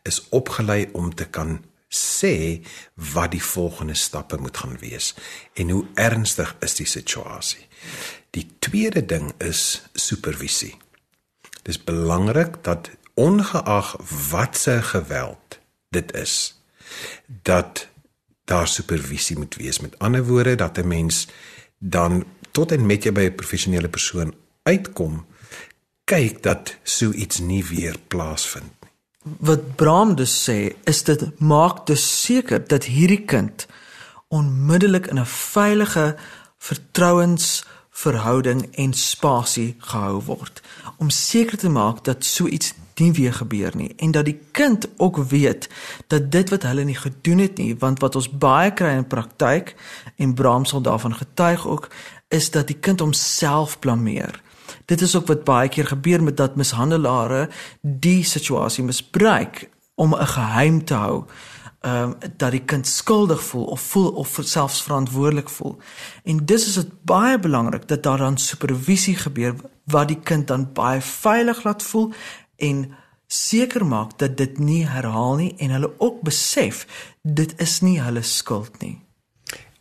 is 0.09 0.23
opgelei 0.39 0.87
om 0.97 1.11
te 1.13 1.27
kan 1.29 1.59
sê 1.93 2.63
wat 3.13 3.35
die 3.37 3.43
volgende 3.45 3.99
stappe 4.05 4.41
moet 4.41 4.63
gaan 4.65 4.81
wees 4.81 5.11
en 5.53 5.75
hoe 5.77 5.85
ernstig 6.01 6.55
is 6.65 6.79
die 6.81 6.89
situasie. 6.89 7.67
Die 8.33 8.47
tweede 8.65 9.05
ding 9.05 9.29
is 9.45 9.83
supervisie. 9.93 10.73
Dis 11.69 11.85
belangrik 11.85 12.63
dat 12.65 12.89
ongeag 13.21 13.93
wat 14.31 14.57
se 14.57 14.81
geweld 14.95 15.61
dit 15.93 16.17
is 16.17 16.62
dat 17.27 17.89
daar 18.45 18.69
supervisie 18.69 19.39
moet 19.39 19.55
wees. 19.55 19.81
Met 19.81 19.99
ander 19.99 20.25
woorde 20.25 20.55
dat 20.55 20.79
'n 20.79 20.89
mens 20.89 21.29
dan 21.79 22.25
tot 22.51 22.73
en 22.73 22.87
met 22.87 23.03
jy 23.05 23.13
by 23.13 23.21
'n 23.21 23.35
professionele 23.35 23.89
persoon 23.89 24.35
uitkom 24.63 25.27
kyk 26.05 26.43
dat 26.43 26.77
so 26.83 27.11
iets 27.11 27.39
nie 27.39 27.65
weer 27.65 27.97
plaasvind 28.09 28.73
nie. 28.83 28.91
Wat 29.23 29.77
Bram 29.77 30.15
dus 30.19 30.35
sê, 30.51 30.75
is 30.85 31.03
dit 31.07 31.41
maak 31.41 31.87
dus 31.87 32.03
seker 32.23 32.67
dat 32.67 32.85
hierdie 32.85 33.25
kind 33.25 33.67
onmiddellik 34.29 35.07
in 35.07 35.21
'n 35.21 35.27
veilige 35.27 36.17
vertrouensverhouding 37.93 38.75
en 38.75 38.93
spasie 38.93 39.75
gehou 39.79 40.23
word. 40.25 40.63
Om 40.97 41.11
seker 41.11 41.59
te 41.59 41.69
maak 41.69 42.05
dat 42.05 42.25
so 42.25 42.47
iets 42.47 42.75
nie 42.97 43.13
weer 43.13 43.35
gebeur 43.35 43.73
nie 43.77 43.95
en 43.97 44.11
dat 44.11 44.25
die 44.25 44.39
kind 44.51 44.87
ook 44.97 45.17
weet 45.17 45.69
dat 46.07 46.31
dit 46.33 46.51
wat 46.51 46.63
hulle 46.63 46.85
nie 46.85 46.97
gedoen 46.97 47.39
het 47.39 47.57
nie 47.59 47.75
want 47.79 48.01
wat 48.01 48.15
ons 48.15 48.29
baie 48.31 48.71
kry 48.73 48.93
in 48.95 49.07
praktyk 49.07 49.75
en 50.17 50.35
Bram 50.35 50.65
sal 50.65 50.83
daarvan 50.83 51.15
getuig 51.15 51.67
ook 51.67 51.89
is 52.29 52.51
dat 52.51 52.67
die 52.67 52.77
kind 52.79 53.01
homself 53.01 53.79
blameer. 53.79 54.41
Dit 54.87 55.01
is 55.01 55.17
ook 55.17 55.27
wat 55.27 55.45
baie 55.45 55.69
keer 55.69 55.87
gebeur 55.87 56.23
met 56.23 56.37
dat 56.37 56.57
mishandelare 56.57 57.49
die 57.81 58.25
situasie 58.25 58.85
misbruik 58.85 59.69
om 59.95 60.15
'n 60.15 60.27
geheim 60.27 60.85
te 60.85 60.95
hou 60.95 61.25
ehm 61.83 62.03
um, 62.03 62.17
dat 62.37 62.51
die 62.51 62.63
kind 62.63 62.87
skuldig 62.87 63.43
voel 63.43 63.65
of 63.65 63.81
voel 63.81 64.11
of 64.11 64.39
selfs 64.41 64.83
verantwoordelik 64.83 65.49
voel. 65.49 65.79
En 66.25 66.45
dis 66.47 66.67
is 66.67 66.75
dit 66.75 66.91
baie 67.05 67.39
belangrik 67.39 67.89
dat 67.89 68.03
daar 68.03 68.19
dan 68.19 68.39
supervisie 68.39 69.17
gebeur 69.17 69.55
wat 69.85 70.09
die 70.09 70.21
kind 70.21 70.47
dan 70.47 70.73
baie 70.73 71.01
veilig 71.01 71.65
laat 71.65 71.83
voel 71.83 72.13
en 72.57 72.95
seker 73.27 73.87
maak 73.87 74.19
dat 74.19 74.37
dit 74.37 74.59
nie 74.59 74.87
herhaal 74.87 75.35
nie 75.41 75.55
en 75.59 75.71
hulle 75.71 75.91
ook 75.99 76.21
besef 76.23 76.87
dit 77.23 77.55
is 77.61 77.81
nie 77.81 77.99
hulle 78.01 78.23
skuld 78.23 78.79
nie. 78.83 79.01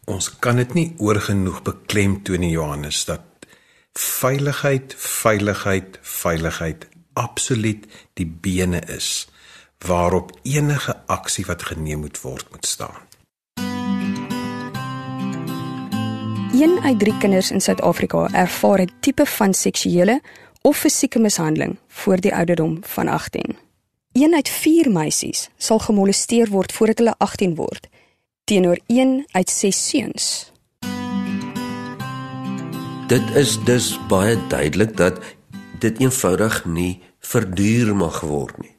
Ons 0.05 0.31
kan 0.39 0.57
dit 0.57 0.73
nie 0.73 0.87
oorgenoeg 0.97 1.61
beklemtoon 1.61 2.41
in 2.41 2.49
Johannes 2.49 3.05
dat 3.05 3.21
veiligheid, 3.93 4.95
veiligheid, 4.97 5.99
veiligheid 6.01 6.87
absoluut 7.13 7.85
die 8.17 8.25
bene 8.25 8.81
is 8.87 9.27
waarop 9.85 10.39
enige 10.41 10.97
aksie 11.05 11.45
wat 11.45 11.63
geneem 11.63 11.99
moet 11.99 12.21
word 12.21 12.45
moet 12.51 12.65
staan. 12.65 13.01
Een 16.51 16.79
uit 16.83 16.99
3 16.99 17.17
kinders 17.17 17.51
in 17.51 17.61
Suid-Afrika 17.61 18.27
ervaar 18.31 18.81
'n 18.81 18.91
tipe 18.99 19.25
van 19.25 19.53
seksuele 19.53 20.21
of 20.61 20.77
fisieke 20.77 21.19
mishandeling 21.19 21.77
voor 21.87 22.19
die 22.19 22.35
ouderdom 22.35 22.77
van 22.81 23.07
18. 23.07 23.57
Een 24.11 24.33
uit 24.33 24.49
4 24.49 24.91
meisies 24.91 25.49
sal 25.57 25.79
gemolesteer 25.79 26.49
word 26.49 26.71
voordat 26.71 26.97
hulle 26.97 27.15
18 27.17 27.55
word, 27.55 27.87
teenoor 28.43 28.77
1 28.87 29.25
uit 29.31 29.49
6 29.49 29.89
seuns 29.89 30.51
dit 33.11 33.35
is 33.35 33.57
dus 33.67 33.99
baie 34.07 34.37
duidelik 34.47 34.93
dat 34.97 35.17
dit 35.83 35.99
eenvoudig 35.99 36.61
nie 36.65 37.01
verduur 37.19 37.95
mag 37.95 38.21
word 38.23 38.55
nie. 38.63 38.70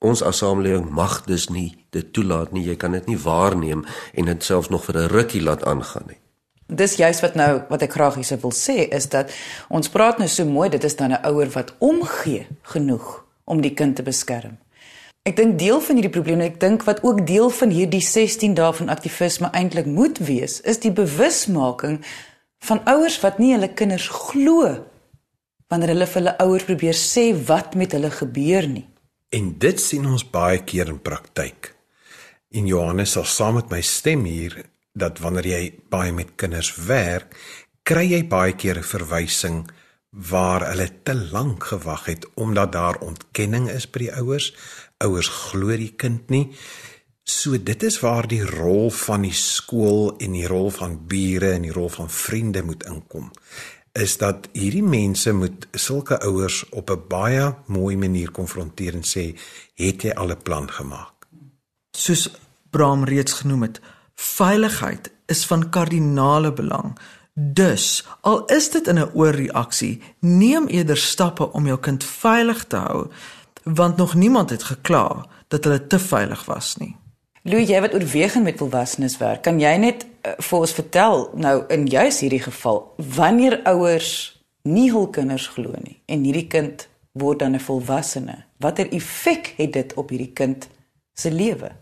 Ons 0.00 0.22
as 0.24 0.40
samelewing 0.40 0.88
mag 0.88 1.18
dus 1.28 1.50
nie 1.52 1.76
dit 1.92 2.12
toelaat 2.12 2.54
nie. 2.56 2.64
Jy 2.64 2.76
kan 2.80 2.96
dit 2.96 3.06
nie 3.06 3.18
waarneem 3.20 3.84
en 4.16 4.30
dit 4.30 4.44
selfs 4.44 4.72
nog 4.72 4.84
vir 4.84 4.96
'n 4.96 5.08
rukkie 5.12 5.42
laat 5.42 5.64
aangaan 5.64 6.06
nie. 6.06 6.20
Dis 6.66 6.96
juist 6.96 7.20
wat 7.20 7.34
nou 7.34 7.62
wat 7.68 7.82
ek 7.82 7.92
graag 7.92 8.14
hierse 8.14 8.38
wil 8.40 8.52
sê 8.52 8.88
is 8.88 9.08
dat 9.08 9.32
ons 9.68 9.88
praat 9.88 10.18
nou 10.18 10.28
so 10.28 10.44
mooi 10.44 10.68
dit 10.68 10.84
is 10.84 10.96
dan 10.96 11.12
'n 11.12 11.26
ouer 11.26 11.50
wat 11.50 11.74
omgee 11.78 12.46
genoeg 12.62 13.24
om 13.44 13.60
die 13.60 13.74
kind 13.74 13.96
te 13.96 14.02
beskerm. 14.02 14.58
Ek 15.22 15.36
dink 15.36 15.58
deel 15.58 15.80
van 15.80 15.94
hierdie 15.94 16.12
probleem, 16.12 16.40
ek 16.40 16.60
dink 16.60 16.82
wat 16.82 17.02
ook 17.02 17.26
deel 17.26 17.50
van 17.50 17.70
hierdie 17.70 18.00
16 18.00 18.54
dae 18.54 18.72
van 18.72 18.88
aktivisme 18.88 19.50
eintlik 19.52 19.86
moet 19.86 20.18
wees, 20.18 20.60
is 20.60 20.78
die 20.78 20.92
bewusmaking 20.92 22.00
van 22.58 22.80
ouers 22.84 23.20
wat 23.20 23.38
nie 23.38 23.52
hulle 23.52 23.68
kinders 23.68 24.08
glo 24.08 24.86
wanneer 25.68 25.88
hulle 25.88 26.06
vir 26.06 26.20
hulle 26.22 26.38
ouers 26.38 26.64
probeer 26.64 26.96
sê 26.98 27.30
wat 27.46 27.74
met 27.74 27.92
hulle 27.92 28.10
gebeur 28.10 28.66
nie. 28.66 28.89
En 29.30 29.52
dit 29.62 29.78
sien 29.78 30.06
ons 30.10 30.22
baie 30.26 30.58
keer 30.66 30.88
in 30.90 30.98
praktyk. 30.98 31.70
In 32.50 32.66
Johannes 32.66 33.12
sal 33.14 33.28
saam 33.30 33.60
met 33.60 33.70
my 33.70 33.78
stem 33.86 34.24
hier 34.26 34.56
dat 34.98 35.20
wanneer 35.22 35.46
jy 35.46 35.60
baie 35.92 36.10
met 36.12 36.32
kinders 36.34 36.72
werk, 36.88 37.36
kry 37.86 38.08
jy 38.10 38.24
baie 38.26 38.56
keer 38.58 38.78
'n 38.78 38.90
verwysing 38.94 39.70
waar 40.10 40.66
hulle 40.70 40.88
te 41.04 41.14
lank 41.14 41.64
gewag 41.64 42.04
het 42.04 42.26
omdat 42.34 42.72
daar 42.72 42.98
ontkenning 42.98 43.70
is 43.70 43.86
by 43.86 43.98
die 43.98 44.14
ouers. 44.14 44.52
Ouers 44.98 45.28
glo 45.28 45.76
die 45.76 45.94
kind 45.96 46.30
nie. 46.30 46.50
So 47.22 47.56
dit 47.58 47.82
is 47.82 48.00
waar 48.00 48.26
die 48.26 48.42
rol 48.42 48.90
van 48.90 49.22
die 49.22 49.36
skool 49.36 50.16
en 50.18 50.32
die 50.32 50.46
rol 50.46 50.70
van 50.70 51.06
bure 51.06 51.52
en 51.52 51.62
die 51.62 51.72
rol 51.72 51.88
van 51.88 52.10
vriende 52.10 52.62
moet 52.62 52.82
inkom. 52.82 53.30
Is 53.92 54.16
dat 54.16 54.48
hierdie 54.52 54.82
mense 54.82 55.32
moet 55.32 55.66
sulke 55.72 56.20
ouers 56.20 56.68
op 56.68 56.90
'n 56.90 57.02
baie 57.08 57.54
mooi 57.66 57.96
manier 57.96 58.30
konfronteer 58.30 58.94
en 58.94 59.04
sê, 59.04 59.38
"Het 59.74 60.02
jy 60.02 60.10
al 60.10 60.30
'n 60.30 60.42
plan 60.42 60.70
gemaak?" 60.70 61.26
Soos 61.96 62.30
Bram 62.70 63.04
reeds 63.04 63.32
genoem 63.32 63.62
het, 63.62 63.80
veiligheid 64.14 65.10
is 65.26 65.46
van 65.46 65.68
kardinale 65.70 66.52
belang. 66.52 66.98
Dus, 67.34 68.06
al 68.20 68.44
is 68.44 68.70
dit 68.70 68.86
in 68.86 68.98
'n 68.98 69.10
oorreaksie, 69.12 70.02
neem 70.20 70.66
eerder 70.66 70.96
stappe 70.96 71.52
om 71.52 71.66
jou 71.66 71.78
kind 71.78 72.04
veilig 72.04 72.64
te 72.64 72.76
hou, 72.76 73.10
want 73.62 73.96
nog 73.96 74.14
niemand 74.14 74.50
het 74.50 74.62
gekla 74.62 75.26
dat 75.48 75.64
hulle 75.64 75.86
te 75.86 75.98
veilig 75.98 76.44
was 76.44 76.76
nie. 76.76 76.96
Louis, 77.48 77.70
jy 77.70 77.78
wat 77.80 77.94
oorwegend 77.96 78.44
met 78.44 78.58
volwassenes 78.60 79.16
werk, 79.16 79.46
kan 79.46 79.56
jy 79.60 79.72
net 79.80 80.04
uh, 80.04 80.34
vir 80.44 80.56
ons 80.58 80.74
vertel 80.76 81.22
nou 81.40 81.54
in 81.72 81.86
juis 81.88 82.18
hierdie 82.20 82.42
geval 82.44 82.82
wanneer 83.16 83.62
ouers 83.70 84.10
nie 84.68 84.90
hul 84.92 85.06
kinders 85.08 85.46
glo 85.54 85.72
nie 85.80 85.96
en 86.12 86.26
hierdie 86.26 86.50
kind 86.52 86.84
word 87.16 87.40
dan 87.40 87.56
'n 87.56 87.64
volwassene, 87.64 88.44
watter 88.60 88.92
effek 88.92 89.54
het 89.56 89.72
dit 89.72 89.94
op 89.96 90.12
hierdie 90.12 90.34
kind 90.36 90.68
se 91.16 91.30
lewe. 91.30 91.72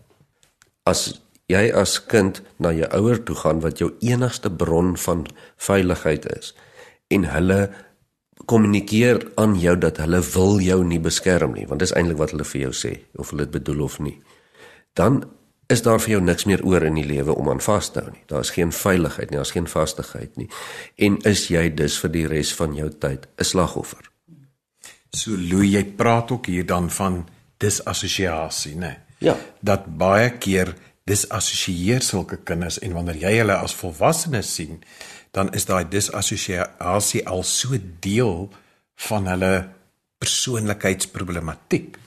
As 0.87 1.19
jy 1.51 1.71
as 1.75 1.99
kind 1.99 2.41
na 2.57 2.71
jou 2.71 2.87
ouer 2.95 3.19
toe 3.23 3.35
gaan 3.35 3.59
wat 3.59 3.79
jou 3.79 3.91
enigste 3.99 4.49
bron 4.49 4.95
van 4.97 5.27
veiligheid 5.57 6.25
is 6.39 6.55
en 7.11 7.23
hulle 7.23 7.69
kommunikeer 8.45 9.31
aan 9.35 9.59
jou 9.59 9.75
dat 9.75 9.97
hulle 9.97 10.21
wil 10.33 10.59
jou 10.59 10.83
nie 10.83 10.99
beskerm 10.99 11.53
nie, 11.53 11.67
want 11.67 11.79
dis 11.79 11.91
eintlik 11.91 12.17
wat 12.17 12.31
hulle 12.31 12.47
vir 12.47 12.61
jou 12.61 12.71
sê 12.71 12.99
of 13.17 13.29
hulle 13.29 13.43
dit 13.43 13.51
bedoel 13.59 13.83
of 13.83 13.99
nie. 13.99 14.21
Dan 14.93 15.23
is 15.69 15.83
daar 15.85 16.01
vir 16.01 16.15
jou 16.15 16.21
niks 16.25 16.47
meer 16.49 16.63
oor 16.65 16.83
in 16.87 16.97
die 16.97 17.05
lewe 17.05 17.35
om 17.35 17.49
aan 17.51 17.61
vas 17.61 17.91
te 17.93 18.01
hou 18.01 18.11
nie. 18.11 18.23
Daar's 18.31 18.49
geen 18.55 18.71
veiligheid 18.73 19.29
nie, 19.29 19.37
daar's 19.37 19.53
geen 19.53 19.69
vastigheid 19.69 20.37
nie. 20.41 20.47
En 20.97 21.19
is 21.29 21.47
jy 21.53 21.67
dus 21.77 21.99
vir 22.01 22.13
die 22.15 22.25
res 22.27 22.53
van 22.57 22.73
jou 22.75 22.89
tyd 22.89 23.27
'n 23.37 23.43
slagoffer? 23.43 24.09
So 25.13 25.31
Lou, 25.37 25.63
jy 25.63 25.83
praat 25.83 26.31
ook 26.31 26.45
hier 26.45 26.65
dan 26.65 26.89
van 26.89 27.29
disassosiasie, 27.57 28.75
né? 28.75 28.97
Ja. 29.19 29.35
Dat 29.59 29.97
baie 29.97 30.29
keer 30.37 30.75
disassosieer 31.03 32.01
sulke 32.01 32.37
kinders 32.37 32.79
en 32.79 32.93
wanneer 32.93 33.15
jy 33.15 33.37
hulle 33.37 33.57
as 33.57 33.75
volwassenes 33.75 34.55
sien, 34.55 34.83
dan 35.31 35.53
is 35.53 35.65
daai 35.65 35.85
disassosiasie 35.89 37.27
al 37.27 37.43
so 37.43 37.77
deel 37.99 38.49
van 38.95 39.27
hulle 39.27 39.69
persoonlikheidsproblematiek. 40.17 41.97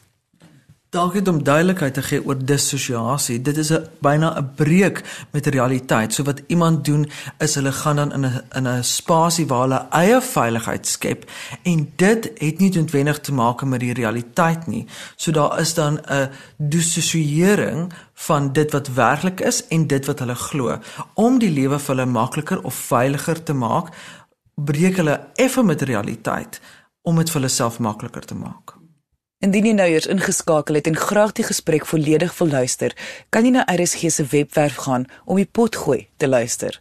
Dalk 0.93 1.15
het 1.17 1.29
om 1.29 1.39
duidelikheid 1.41 1.95
te 1.95 2.03
gee 2.05 2.21
oor 2.25 2.37
dissosiasie. 2.37 3.39
Dit 3.41 3.57
is 3.57 3.71
'n 3.73 3.87
byna 4.01 4.39
'n 4.39 4.51
breek 4.55 5.27
met 5.31 5.47
realiteit. 5.47 6.13
So 6.13 6.23
wat 6.23 6.43
iemand 6.47 6.85
doen 6.85 7.11
is 7.39 7.55
hulle 7.55 7.73
gaan 7.73 7.97
dan 7.97 8.13
in 8.13 8.27
'n 8.27 8.43
in 8.53 8.69
'n 8.69 8.85
spasie 8.85 9.47
waar 9.47 9.61
hulle 9.61 9.87
eie 9.91 10.21
veiligheid 10.21 10.87
skep 10.87 11.31
en 11.63 11.93
dit 11.97 12.31
het 12.35 12.59
nie 12.59 12.71
noodwendig 12.71 13.21
te 13.21 13.33
maak 13.33 13.65
met 13.65 13.81
die 13.81 13.93
realiteit 13.93 14.67
nie. 14.67 14.87
So 15.17 15.31
daar 15.31 15.61
is 15.61 15.75
dan 15.75 16.01
'n 16.11 16.31
dissosiering 16.57 17.93
van 18.15 18.53
dit 18.53 18.73
wat 18.73 18.89
werklik 18.89 19.41
is 19.41 19.67
en 19.67 19.87
dit 19.87 20.07
wat 20.07 20.19
hulle 20.19 20.35
glo. 20.35 20.79
Om 21.15 21.39
die 21.39 21.51
lewe 21.51 21.79
vir 21.79 21.97
hulle 21.97 22.11
makliker 22.11 22.63
of 22.63 22.75
veiliger 22.75 23.43
te 23.43 23.53
maak, 23.53 23.89
breek 24.55 24.97
hulle 24.97 25.21
effe 25.35 25.63
met 25.63 25.83
realiteit 25.83 26.61
om 27.03 27.17
dit 27.17 27.31
vir 27.31 27.41
hulle 27.41 27.53
self 27.53 27.79
makliker 27.79 28.25
te 28.25 28.35
maak. 28.35 28.82
Indien 29.43 29.65
jy 29.67 29.73
nou 29.75 29.89
eers 29.91 30.07
ingeskakel 30.07 30.77
het 30.79 30.87
en 30.87 30.95
graag 30.95 31.33
die 31.35 31.43
gesprek 31.43 31.83
volledig 31.91 32.35
wil 32.39 32.53
luister, 32.53 32.93
kan 33.35 33.43
jy 33.43 33.57
na 33.57 33.65
RSG 33.67 34.13
se 34.15 34.27
webwerf 34.31 34.77
gaan 34.85 35.09
om 35.27 35.41
die 35.41 35.49
potgooi 35.51 36.05
te 36.23 36.29
luister. 36.31 36.77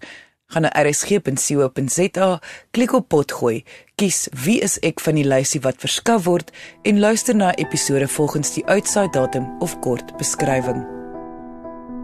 Gaan 0.53 0.67
na 0.67 0.71
rsg.co.za, 0.77 2.27
klik 2.75 2.93
op 2.93 3.07
potgooi, 3.09 3.63
kies 3.97 4.27
wie 4.43 4.59
is 4.61 4.77
ek 4.85 5.01
van 5.01 5.17
die 5.17 5.25
lysie 5.25 5.61
wat 5.65 5.81
verskaf 5.81 6.27
word 6.27 6.51
en 6.85 7.01
luister 7.01 7.33
na 7.33 7.49
episode 7.57 8.05
volgens 8.13 8.53
die 8.53 8.65
uitsaai 8.69 9.09
datum 9.09 9.49
of 9.65 9.73
kort 9.81 10.13
beskrywing. 10.21 10.83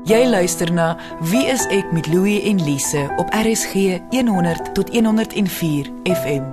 Jy 0.09 0.23
luister 0.25 0.73
na 0.73 0.87
Wie 1.29 1.43
is 1.51 1.67
ek 1.69 1.93
met 1.93 2.09
Louie 2.09 2.39
en 2.49 2.63
Lise 2.63 3.05
op 3.21 3.29
RSG 3.35 3.99
100 4.15 4.73
tot 4.73 4.89
104 4.89 5.93
FM. 6.15 6.49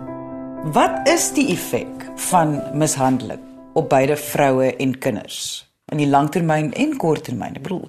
Wat 0.76 1.08
is 1.08 1.30
die 1.38 1.48
effek 1.56 2.08
van 2.28 2.58
mishandeling? 2.76 3.53
Op 3.74 3.88
beide 3.88 4.16
vroue 4.16 4.76
en 4.76 4.98
kinders 4.98 5.64
in 5.92 6.00
die 6.00 6.08
langtermyn 6.08 6.72
en 6.80 6.96
korttermyn. 6.96 7.58
Ek 7.58 7.66
bedoel, 7.66 7.88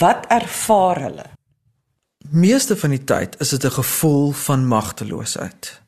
wat 0.00 0.26
ervaar 0.32 1.00
hulle? 1.06 1.26
Meeste 2.30 2.76
van 2.76 2.94
die 2.94 3.04
tyd 3.04 3.36
is 3.40 3.54
dit 3.54 3.64
'n 3.64 3.78
gevoel 3.80 4.32
van 4.32 4.66
magteloosheid. 4.66 5.82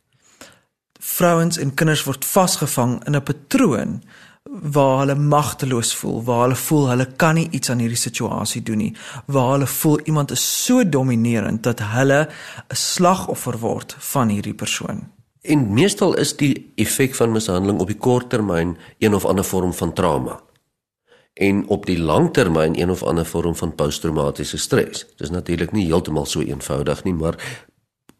Vrouens 1.00 1.58
en 1.58 1.74
kinders 1.74 2.04
word 2.04 2.24
vasgevang 2.24 3.04
in 3.06 3.16
'n 3.16 3.22
patroon 3.22 4.02
waar 4.44 4.98
hulle 4.98 5.14
magteloos 5.14 5.94
voel, 5.94 6.22
waar 6.24 6.40
hulle 6.40 6.56
voel 6.56 6.88
hulle 6.88 7.06
kan 7.16 7.34
nie 7.34 7.48
iets 7.50 7.70
aan 7.70 7.78
hierdie 7.78 7.96
situasie 7.96 8.62
doen 8.62 8.76
nie, 8.76 8.96
waar 9.26 9.52
hulle 9.52 9.66
voel 9.66 10.00
iemand 10.00 10.30
is 10.30 10.64
so 10.64 10.88
dominerend 10.88 11.62
dat 11.62 11.78
hulle 11.78 12.28
'n 12.68 12.74
slagoffer 12.76 13.58
word 13.58 13.96
van 13.98 14.28
hierdie 14.28 14.54
persoon. 14.54 15.10
En 15.42 15.72
meestal 15.74 16.14
is 16.22 16.36
die 16.38 16.72
effek 16.78 17.16
van 17.18 17.32
mishandeling 17.34 17.80
op 17.82 17.88
die 17.90 17.98
kort 17.98 18.28
termyn 18.30 18.76
een 19.02 19.14
of 19.14 19.24
ander 19.26 19.44
vorm 19.44 19.72
van 19.74 19.92
trauma. 19.92 20.36
En 21.34 21.64
op 21.66 21.86
die 21.86 21.98
lang 21.98 22.30
termyn 22.32 22.78
een 22.78 22.90
of 22.90 23.02
ander 23.02 23.26
vorm 23.26 23.56
van 23.56 23.74
posttraumatiese 23.74 24.58
stres. 24.58 25.06
Dis 25.18 25.32
natuurlik 25.34 25.72
nie 25.72 25.88
heeltemal 25.88 26.28
so 26.30 26.40
eenvoudig 26.46 27.02
nie, 27.04 27.14
maar 27.14 27.38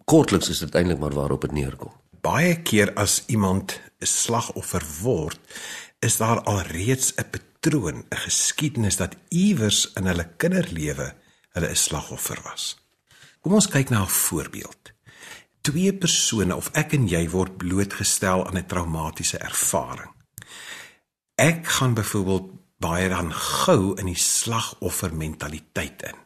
kortliks 0.05 0.51
is 0.51 0.65
dit 0.65 0.75
eintlik 0.75 0.99
maar 0.99 1.15
waarop 1.15 1.47
dit 1.47 1.55
neerkom. 1.55 1.93
Baie 2.23 2.57
keer 2.63 2.91
as 2.99 3.23
iemand 3.27 3.79
'n 4.01 4.07
slagoffer 4.07 4.83
word, 5.03 5.39
is 6.01 6.17
daar 6.17 6.43
alreeds 6.43 7.15
'n 7.15 7.31
patroon, 7.31 8.05
'n 8.11 8.17
geskiedenis 8.27 8.97
dat 8.97 9.17
iewers 9.29 9.93
in 9.95 10.07
hulle 10.07 10.29
kinderlewe 10.37 11.15
hulle 11.53 11.69
'n 11.69 11.77
slagoffer 11.77 12.41
was. 12.43 12.79
Kom 13.41 13.55
ons 13.55 13.69
kyk 13.69 13.91
na 13.91 14.03
'n 14.03 14.09
voorbeeld 14.09 14.92
twee 15.63 15.93
persone 15.95 16.55
of 16.57 16.71
ek 16.79 16.97
en 16.99 17.07
jy 17.11 17.23
word 17.31 17.57
blootgestel 17.63 18.47
aan 18.47 18.59
'n 18.59 18.67
traumatiese 18.67 19.39
ervaring. 19.39 20.11
Ek 21.35 21.67
gaan 21.67 21.95
byvoorbeeld 21.95 22.51
baie 22.79 23.09
dan 23.09 23.33
gou 23.33 23.95
in 23.99 24.07
die 24.07 24.19
slagoffer 24.19 25.15
mentaliteit 25.15 26.03
in. 26.03 26.19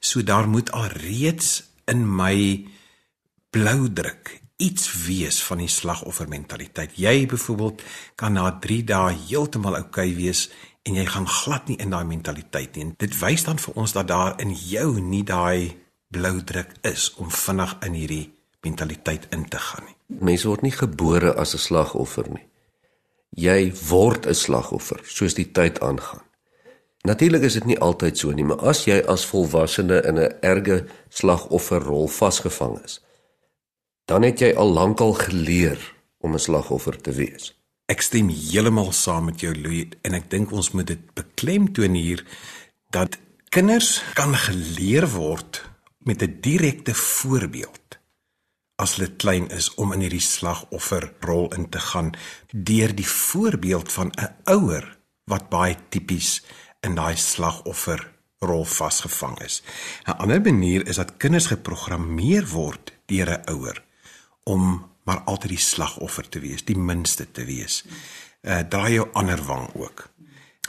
So 0.00 0.22
daar 0.22 0.48
moet 0.48 0.72
alreeds 0.72 1.64
in 1.84 2.16
my 2.16 2.66
blou 3.50 3.92
druk 3.92 4.40
iets 4.56 5.06
wees 5.06 5.42
van 5.42 5.58
die 5.58 5.68
slagoffer 5.68 6.28
mentaliteit. 6.28 6.96
Jy 6.96 7.26
byvoorbeeld 7.26 7.82
kan 8.14 8.32
na 8.32 8.50
3 8.60 8.84
dae 8.84 9.16
heeltemal 9.28 9.76
oukei 9.76 10.10
okay 10.10 10.16
wees 10.16 10.50
en 10.82 10.94
jy 10.94 11.06
gaan 11.06 11.28
glad 11.28 11.68
nie 11.68 11.76
in 11.76 11.90
daai 11.90 12.04
mentaliteit 12.04 12.76
nie. 12.76 12.92
Dit 12.96 13.18
wys 13.18 13.44
dan 13.44 13.58
vir 13.58 13.74
ons 13.74 13.92
dat 13.92 14.08
daar 14.08 14.40
in 14.40 14.54
jou 14.54 15.00
nie 15.00 15.24
daai 15.24 15.76
blou 16.08 16.44
druk 16.44 16.74
is 16.82 17.14
om 17.16 17.30
vinnig 17.30 17.76
in 17.82 17.92
hierdie 17.92 18.34
mentaliteit 18.64 19.26
in 19.30 19.48
te 19.48 19.58
gaan 19.58 19.84
nie. 19.84 19.96
Mense 20.06 20.48
word 20.48 20.62
nie 20.62 20.74
gebore 20.74 21.34
as 21.34 21.54
'n 21.54 21.58
slagoffer 21.58 22.28
nie. 22.30 22.46
Jy 23.36 23.72
word 23.88 24.26
'n 24.26 24.34
slagoffer 24.34 25.00
soos 25.04 25.34
die 25.34 25.50
tyd 25.52 25.80
aangaan. 25.80 26.22
Natuurlik 27.04 27.42
is 27.42 27.52
dit 27.52 27.64
nie 27.64 27.78
altyd 27.78 28.18
so 28.18 28.32
nie, 28.32 28.44
maar 28.44 28.62
as 28.64 28.84
jy 28.84 29.02
as 29.08 29.26
volwassene 29.28 30.02
in 30.08 30.18
'n 30.18 30.32
erge 30.40 30.86
slagofferrol 31.08 32.08
vasgevang 32.08 32.80
is, 32.84 33.00
dan 34.04 34.22
het 34.22 34.40
jy 34.40 34.54
al 34.56 34.72
lankal 34.72 35.12
geleer 35.12 35.78
om 36.20 36.32
'n 36.32 36.38
slagoffer 36.38 37.00
te 37.00 37.12
wees. 37.12 37.52
Ek 37.86 38.00
stem 38.00 38.28
heeltemal 38.28 38.92
saam 38.92 39.24
met 39.24 39.40
jou 39.40 39.54
Louis 39.54 39.88
en 40.02 40.14
ek 40.14 40.30
dink 40.30 40.52
ons 40.52 40.70
moet 40.70 40.86
dit 40.86 41.14
beklemtoon 41.14 41.94
hier 41.94 42.24
dat 42.90 43.18
kinders 43.48 44.02
kan 44.14 44.34
geleer 44.34 45.08
word 45.12 45.62
met 45.98 46.22
'n 46.22 46.38
direkte 46.40 46.94
voorbeeld 46.94 47.98
as 48.76 48.96
hulle 48.96 49.10
klein 49.16 49.48
is 49.54 49.68
om 49.80 49.92
in 49.94 50.02
hierdie 50.02 50.22
slagofferrol 50.22 51.52
in 51.54 51.68
te 51.70 51.78
gaan 51.78 52.12
deur 52.50 52.94
die 52.94 53.08
voorbeeld 53.08 53.92
van 53.92 54.10
'n 54.18 54.34
ouer 54.44 54.96
wat 55.30 55.48
baie 55.48 55.76
tipies 55.88 56.42
in 56.80 56.94
daai 56.94 57.16
slagofferrol 57.16 58.64
vasgevang 58.64 59.38
is. 59.40 59.62
'n 60.06 60.18
Ander 60.18 60.40
manier 60.40 60.86
is 60.86 60.96
dat 60.96 61.16
kinders 61.16 61.46
geprogrammeer 61.46 62.46
word 62.48 62.92
deur 63.06 63.30
'n 63.30 63.42
ouer 63.50 63.82
om 64.44 64.92
maar 65.04 65.20
altyd 65.20 65.48
die 65.48 65.58
slagoffer 65.58 66.28
te 66.28 66.40
wees, 66.40 66.64
die 66.64 66.78
minste 66.78 67.30
te 67.30 67.44
wees. 67.44 67.84
Uh 68.42 68.60
draai 68.68 68.92
jou 68.92 69.08
ander 69.12 69.42
wang 69.44 69.68
ook. 69.74 70.08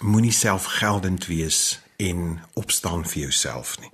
Moenie 0.01 0.31
selfgeldend 0.31 1.25
wees 1.25 1.79
en 1.97 2.41
opstaan 2.53 3.05
vir 3.05 3.21
jouself 3.21 3.79
nie. 3.79 3.91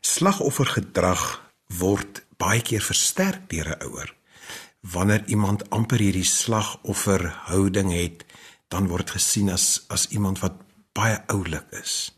Slagoffergedrag 0.00 1.50
word 1.66 2.22
baie 2.42 2.62
keer 2.66 2.82
versterk 2.82 3.48
deur 3.50 3.68
'n 3.70 3.82
ouer. 3.86 4.14
Wanneer 4.80 5.22
iemand 5.26 5.70
amper 5.70 6.00
hierdie 6.02 6.26
slagofferhouding 6.26 7.92
het, 7.92 8.24
dan 8.68 8.88
word 8.88 9.10
gesien 9.10 9.50
as 9.50 9.84
as 9.88 10.08
iemand 10.08 10.40
wat 10.42 10.56
baie 10.92 11.18
oulik 11.26 11.68
is. 11.82 12.12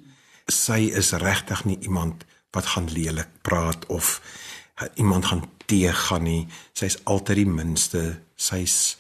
Sy 0.47 0.91
is 1.01 1.13
regtig 1.13 1.65
nie 1.65 1.79
iemand 1.81 2.25
wat 2.55 2.67
gaan 2.67 2.89
lelik 2.91 3.29
praat 3.43 3.87
of 3.87 4.21
iemand 4.95 5.27
gaan 5.27 5.45
teëgaan 5.67 6.23
nie. 6.23 6.47
Sy's 6.73 6.99
altyd 7.05 7.37
die 7.37 7.51
minste. 7.51 8.21
Sy's 8.37 8.97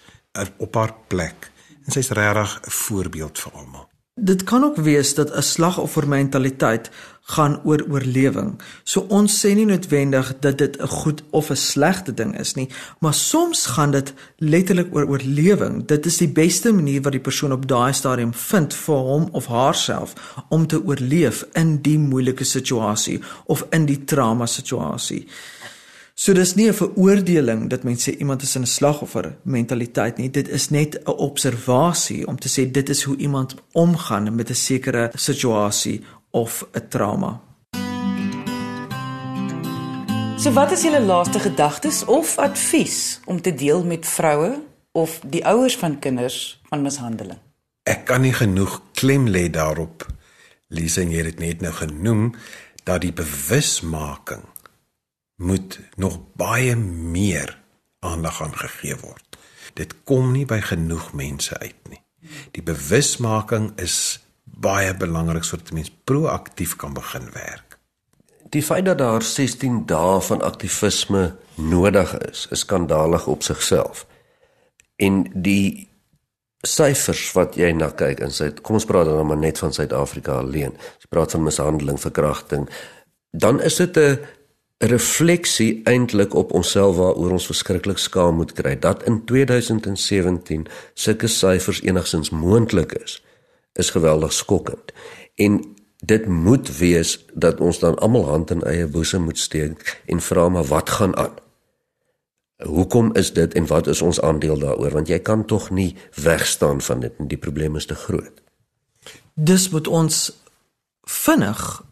op 0.58 0.74
haar 0.74 0.94
plek 1.08 1.50
en 1.86 1.92
sy's 1.92 2.10
regtig 2.10 2.60
'n 2.66 2.70
voorbeeld 2.70 3.38
vir 3.38 3.52
almal. 3.52 3.93
Dit 4.20 4.44
kan 4.44 4.64
ook 4.64 4.76
wees 4.76 5.14
dat 5.14 5.36
'n 5.36 5.42
slagoffermentaliteit 5.42 6.90
gaan 7.22 7.60
oor 7.64 7.84
oorlewing. 7.88 8.60
So 8.82 9.00
ons 9.08 9.46
sê 9.46 9.54
nie 9.54 9.64
noodwendig 9.64 10.34
dat 10.40 10.58
dit 10.58 10.76
'n 10.80 10.86
goed 10.86 11.22
of 11.30 11.50
'n 11.50 11.56
slegte 11.56 12.14
ding 12.14 12.38
is 12.38 12.54
nie, 12.54 12.68
maar 12.98 13.14
soms 13.14 13.66
gaan 13.66 13.90
dit 13.90 14.12
letterlik 14.36 14.94
oor 14.94 15.08
oorlewing. 15.08 15.86
Dit 15.86 16.06
is 16.06 16.16
die 16.16 16.28
beste 16.28 16.72
manier 16.72 17.02
wat 17.02 17.12
die 17.12 17.20
persoon 17.20 17.52
op 17.52 17.68
daai 17.68 17.92
stadium 17.92 18.34
vind 18.34 18.74
vir 18.74 18.94
hom 18.94 19.28
of 19.32 19.46
haarself 19.46 20.12
om 20.48 20.66
te 20.66 20.84
oorleef 20.84 21.46
in 21.52 21.82
die 21.82 21.98
moeilike 21.98 22.44
situasie 22.44 23.20
of 23.44 23.66
in 23.70 23.84
die 23.84 24.04
trauma 24.04 24.46
situasie. 24.46 25.26
So 26.16 26.32
dis 26.32 26.54
nie 26.54 26.68
'n 26.68 26.74
veroordeling 26.74 27.70
dat 27.70 27.82
mense 27.82 28.10
sê 28.10 28.16
iemand 28.18 28.42
is 28.42 28.54
in 28.54 28.62
'n 28.62 28.66
slagoffer 28.66 29.36
mentaliteit 29.42 30.16
nie. 30.16 30.30
Dit 30.30 30.48
is 30.48 30.70
net 30.70 31.00
'n 31.04 31.10
observasie 31.10 32.26
om 32.26 32.38
te 32.38 32.48
sê 32.48 32.70
dit 32.70 32.88
is 32.88 33.02
hoe 33.02 33.16
iemand 33.16 33.54
omgaan 33.72 34.34
met 34.34 34.50
'n 34.50 34.54
sekere 34.54 35.10
situasie 35.14 36.04
of 36.30 36.66
'n 36.72 36.88
trauma. 36.88 37.40
So 40.38 40.52
wat 40.52 40.72
is 40.72 40.82
julle 40.82 41.00
laaste 41.00 41.38
gedagtes 41.38 42.04
of 42.04 42.38
advies 42.38 43.20
om 43.24 43.40
te 43.40 43.54
deel 43.54 43.84
met 43.84 44.06
vroue 44.06 44.62
of 44.92 45.20
die 45.26 45.46
ouers 45.46 45.76
van 45.76 45.98
kinders 45.98 46.60
van 46.68 46.82
mishandeling? 46.82 47.38
Ek 47.82 48.04
kan 48.04 48.20
nie 48.20 48.32
genoeg 48.32 48.82
klem 48.92 49.28
lê 49.28 49.50
daarop. 49.50 50.06
Lise 50.68 51.00
het 51.00 51.24
dit 51.24 51.38
net 51.38 51.60
nou 51.60 51.72
genoem 51.72 52.34
dat 52.84 53.00
die 53.00 53.12
bewusmaking 53.12 54.53
moet 55.36 55.80
nog 55.96 56.18
baie 56.36 56.76
meer 56.76 57.58
aandag 57.98 58.42
aan 58.42 58.56
gegee 58.56 58.96
word. 58.96 59.38
Dit 59.74 59.94
kom 60.04 60.32
nie 60.32 60.46
by 60.46 60.60
genoeg 60.60 61.12
mense 61.12 61.58
uit 61.58 61.88
nie. 61.90 62.00
Die 62.54 62.62
bewusmaking 62.62 63.72
is 63.80 64.20
baie 64.44 64.94
belangrik 64.96 65.44
sodat 65.44 65.72
mense 65.74 65.92
proaktief 66.04 66.76
kan 66.76 66.94
begin 66.94 67.30
werk. 67.34 67.78
Die 68.54 68.62
feit 68.62 68.84
dat 68.86 68.98
daar 68.98 69.22
16 69.22 69.82
dae 69.90 70.20
van 70.20 70.42
aktivisme 70.42 71.34
nodig 71.54 72.14
is, 72.30 72.46
is 72.50 72.62
skandalig 72.62 73.26
op 73.26 73.42
sigself. 73.42 74.06
En 74.96 75.24
die 75.34 75.88
syfers 76.64 77.26
wat 77.36 77.58
jy 77.60 77.72
na 77.76 77.90
kyk 77.92 78.22
in 78.24 78.32
sy 78.32 78.50
kom 78.64 78.78
ons 78.78 78.86
praat 78.88 79.10
dan 79.10 79.26
maar 79.28 79.40
net 79.40 79.58
van 79.60 79.74
Suid-Afrika 79.74 80.38
alleen. 80.40 80.76
Jy 81.02 81.10
praat 81.10 81.34
van 81.34 81.44
mishandeling, 81.44 82.00
verkrachting, 82.00 82.68
dan 83.30 83.60
is 83.60 83.76
dit 83.82 83.96
'n 83.98 84.18
refleksie 84.78 85.80
eintlik 85.84 86.34
op 86.34 86.52
onsself 86.52 86.96
waaroor 86.96 87.30
ons 87.30 87.46
verskriklik 87.46 87.98
skaam 87.98 88.34
moet 88.34 88.52
kry 88.52 88.78
dat 88.78 89.04
in 89.04 89.24
2017 89.24 90.66
sulke 90.94 91.26
syfers 91.26 91.82
enigsins 91.82 92.30
moontlik 92.30 92.92
is 92.92 93.22
is 93.72 93.90
geweldig 93.90 94.32
skokkend. 94.32 94.92
En 95.34 95.74
dit 95.96 96.26
moet 96.26 96.76
wees 96.78 97.24
dat 97.34 97.60
ons 97.60 97.78
dan 97.78 97.98
almal 97.98 98.28
hand 98.28 98.50
in 98.50 98.62
eie 98.62 98.86
boesem 98.86 99.22
moet 99.22 99.38
steek 99.38 100.02
en 100.06 100.20
vra 100.20 100.48
maar 100.48 100.64
wat 100.64 100.90
gaan 100.90 101.16
aan? 101.16 101.34
Hoekom 102.62 103.14
is 103.14 103.32
dit 103.32 103.54
en 103.54 103.66
wat 103.66 103.86
is 103.86 104.02
ons 104.02 104.20
aandeel 104.20 104.58
daaroor 104.58 104.90
want 104.90 105.08
jy 105.08 105.18
kan 105.18 105.44
tog 105.44 105.70
nie 105.70 105.96
wegstaan 106.14 106.80
van 106.80 107.00
dit 107.00 107.18
en 107.18 107.28
die 107.28 107.38
probleem 107.38 107.76
is 107.76 107.86
te 107.86 107.94
groot. 107.94 108.42
Dis 109.34 109.68
moet 109.70 109.88
ons 109.88 110.30
vinnig 111.02 111.82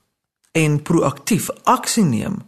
en 0.53 0.83
proaktief 0.83 1.51
aksie 1.63 2.05
neem 2.05 2.43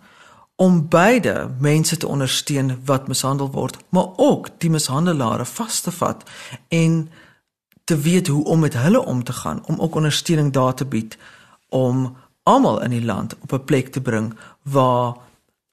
om 0.56 0.88
beide 0.88 1.50
mense 1.58 1.96
te 1.96 2.06
ondersteun 2.06 2.80
wat 2.84 3.08
mishandel 3.08 3.50
word, 3.50 3.76
maar 3.88 4.06
ook 4.16 4.48
die 4.58 4.70
mishandelare 4.70 5.44
vas 5.44 5.80
te 5.80 5.90
vat 5.90 6.22
en 6.68 7.10
te 7.84 7.96
weet 7.98 8.26
hoe 8.26 8.44
om 8.44 8.58
met 8.58 8.74
hulle 8.74 9.04
om 9.04 9.24
te 9.24 9.32
gaan, 9.32 9.66
om 9.66 9.80
ook 9.80 9.94
ondersteuning 9.94 10.52
daar 10.52 10.74
te 10.74 10.84
bied 10.84 11.18
om 11.68 12.16
almal 12.42 12.82
in 12.82 12.90
die 12.90 13.04
land 13.04 13.36
op 13.40 13.52
'n 13.52 13.64
plek 13.64 13.88
te 13.88 14.00
bring 14.00 14.38
waar 14.62 15.16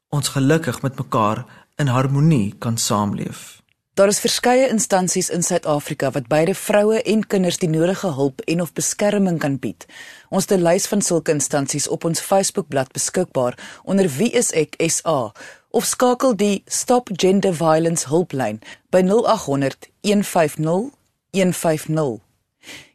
ons 0.10 0.28
gelukkig 0.28 0.82
met 0.82 0.98
mekaar 0.98 1.46
in 1.76 1.88
harmonie 1.88 2.56
kan 2.58 2.78
saamleef. 2.78 3.61
Daar 3.94 4.08
is 4.08 4.22
verskeie 4.24 4.70
instansies 4.72 5.28
in 5.30 5.44
Suid-Afrika 5.44 6.12
wat 6.16 6.28
beide 6.32 6.54
vroue 6.56 7.02
en 7.02 7.26
kinders 7.28 7.58
die 7.60 7.68
nodige 7.70 8.14
hulp 8.16 8.40
en 8.48 8.62
of 8.64 8.72
beskerming 8.74 9.40
kan 9.44 9.58
bied. 9.60 9.84
Ons 10.30 10.48
het 10.48 10.60
'n 10.60 10.64
lys 10.64 10.86
van 10.88 11.02
sulke 11.02 11.32
instansies 11.32 11.88
op 11.88 12.06
ons 12.06 12.22
Facebookblad 12.22 12.92
beskikbaar 12.92 13.82
onder 13.84 14.08
Wie 14.18 14.32
is 14.32 14.52
ek 14.52 14.76
SA 14.88 15.34
of 15.70 15.86
skakel 15.86 16.36
die 16.36 16.64
Stop 16.66 17.10
Gender 17.12 17.54
Violence 17.54 18.08
hulplyn 18.08 18.62
by 18.90 19.02
0800 19.02 19.90
150 20.02 20.92
150. 21.32 22.20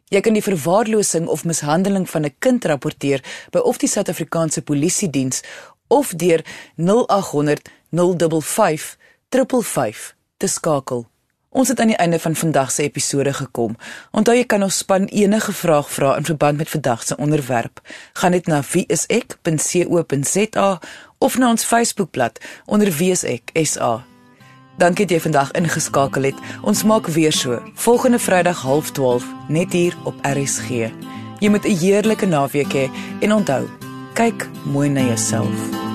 Jy 0.09 0.21
kan 0.21 0.33
die 0.33 0.43
verwaarlosing 0.43 1.27
of 1.27 1.45
mishandeling 1.45 2.09
van 2.09 2.25
'n 2.25 2.35
kind 2.39 2.65
rapporteer 2.65 3.23
by 3.51 3.59
of 3.59 3.77
die 3.77 3.89
Suid-Afrikaanse 3.89 4.61
Polisie 4.61 5.09
Diens 5.09 5.41
of 5.87 6.13
deur 6.15 6.45
0800 6.75 7.69
055 7.91 8.97
555 9.29 10.16
te 10.37 10.47
skakel. 10.47 11.07
Ons 11.49 11.67
het 11.71 11.79
aan 11.79 11.87
die 11.87 11.97
einde 11.97 12.19
van 12.19 12.35
vandag 12.35 12.71
se 12.71 12.83
episode 12.83 13.33
gekom. 13.33 13.75
Onthou 14.11 14.35
jy 14.37 14.45
kan 14.45 14.63
ons 14.63 14.77
span 14.77 15.05
enige 15.05 15.51
vraag 15.51 15.91
vra 15.91 16.17
in 16.17 16.25
verband 16.27 16.57
met 16.57 16.69
vandag 16.69 17.03
se 17.03 17.17
onderwerp. 17.17 17.81
Gaan 18.13 18.31
net 18.31 18.47
na 18.47 18.61
wieisek.co.za 18.71 19.99
of 21.17 21.37
na 21.37 21.49
ons 21.49 21.63
Facebookblad 21.63 22.39
onder 22.65 22.91
wieisek.sa. 22.91 24.03
Dankie 24.77 25.05
dat 25.05 25.15
jy 25.15 25.21
vandag 25.23 25.51
ingeskakel 25.57 26.23
het. 26.29 26.35
Ons 26.61 26.83
maak 26.83 27.07
weer 27.07 27.33
so 27.33 27.61
volgende 27.73 28.19
Vrydag 28.19 28.61
12:30 28.61 29.25
net 29.47 29.73
hier 29.73 29.97
op 30.03 30.15
RSG. 30.21 30.69
Jy 31.39 31.49
moet 31.49 31.65
'n 31.65 31.77
heerlike 31.77 32.25
naweek 32.25 32.73
hê 32.73 32.85
he, 32.85 32.91
en 33.19 33.33
onthou, 33.33 33.69
kyk 34.13 34.49
mooi 34.65 34.89
na 34.89 35.01
jouself. 35.01 35.86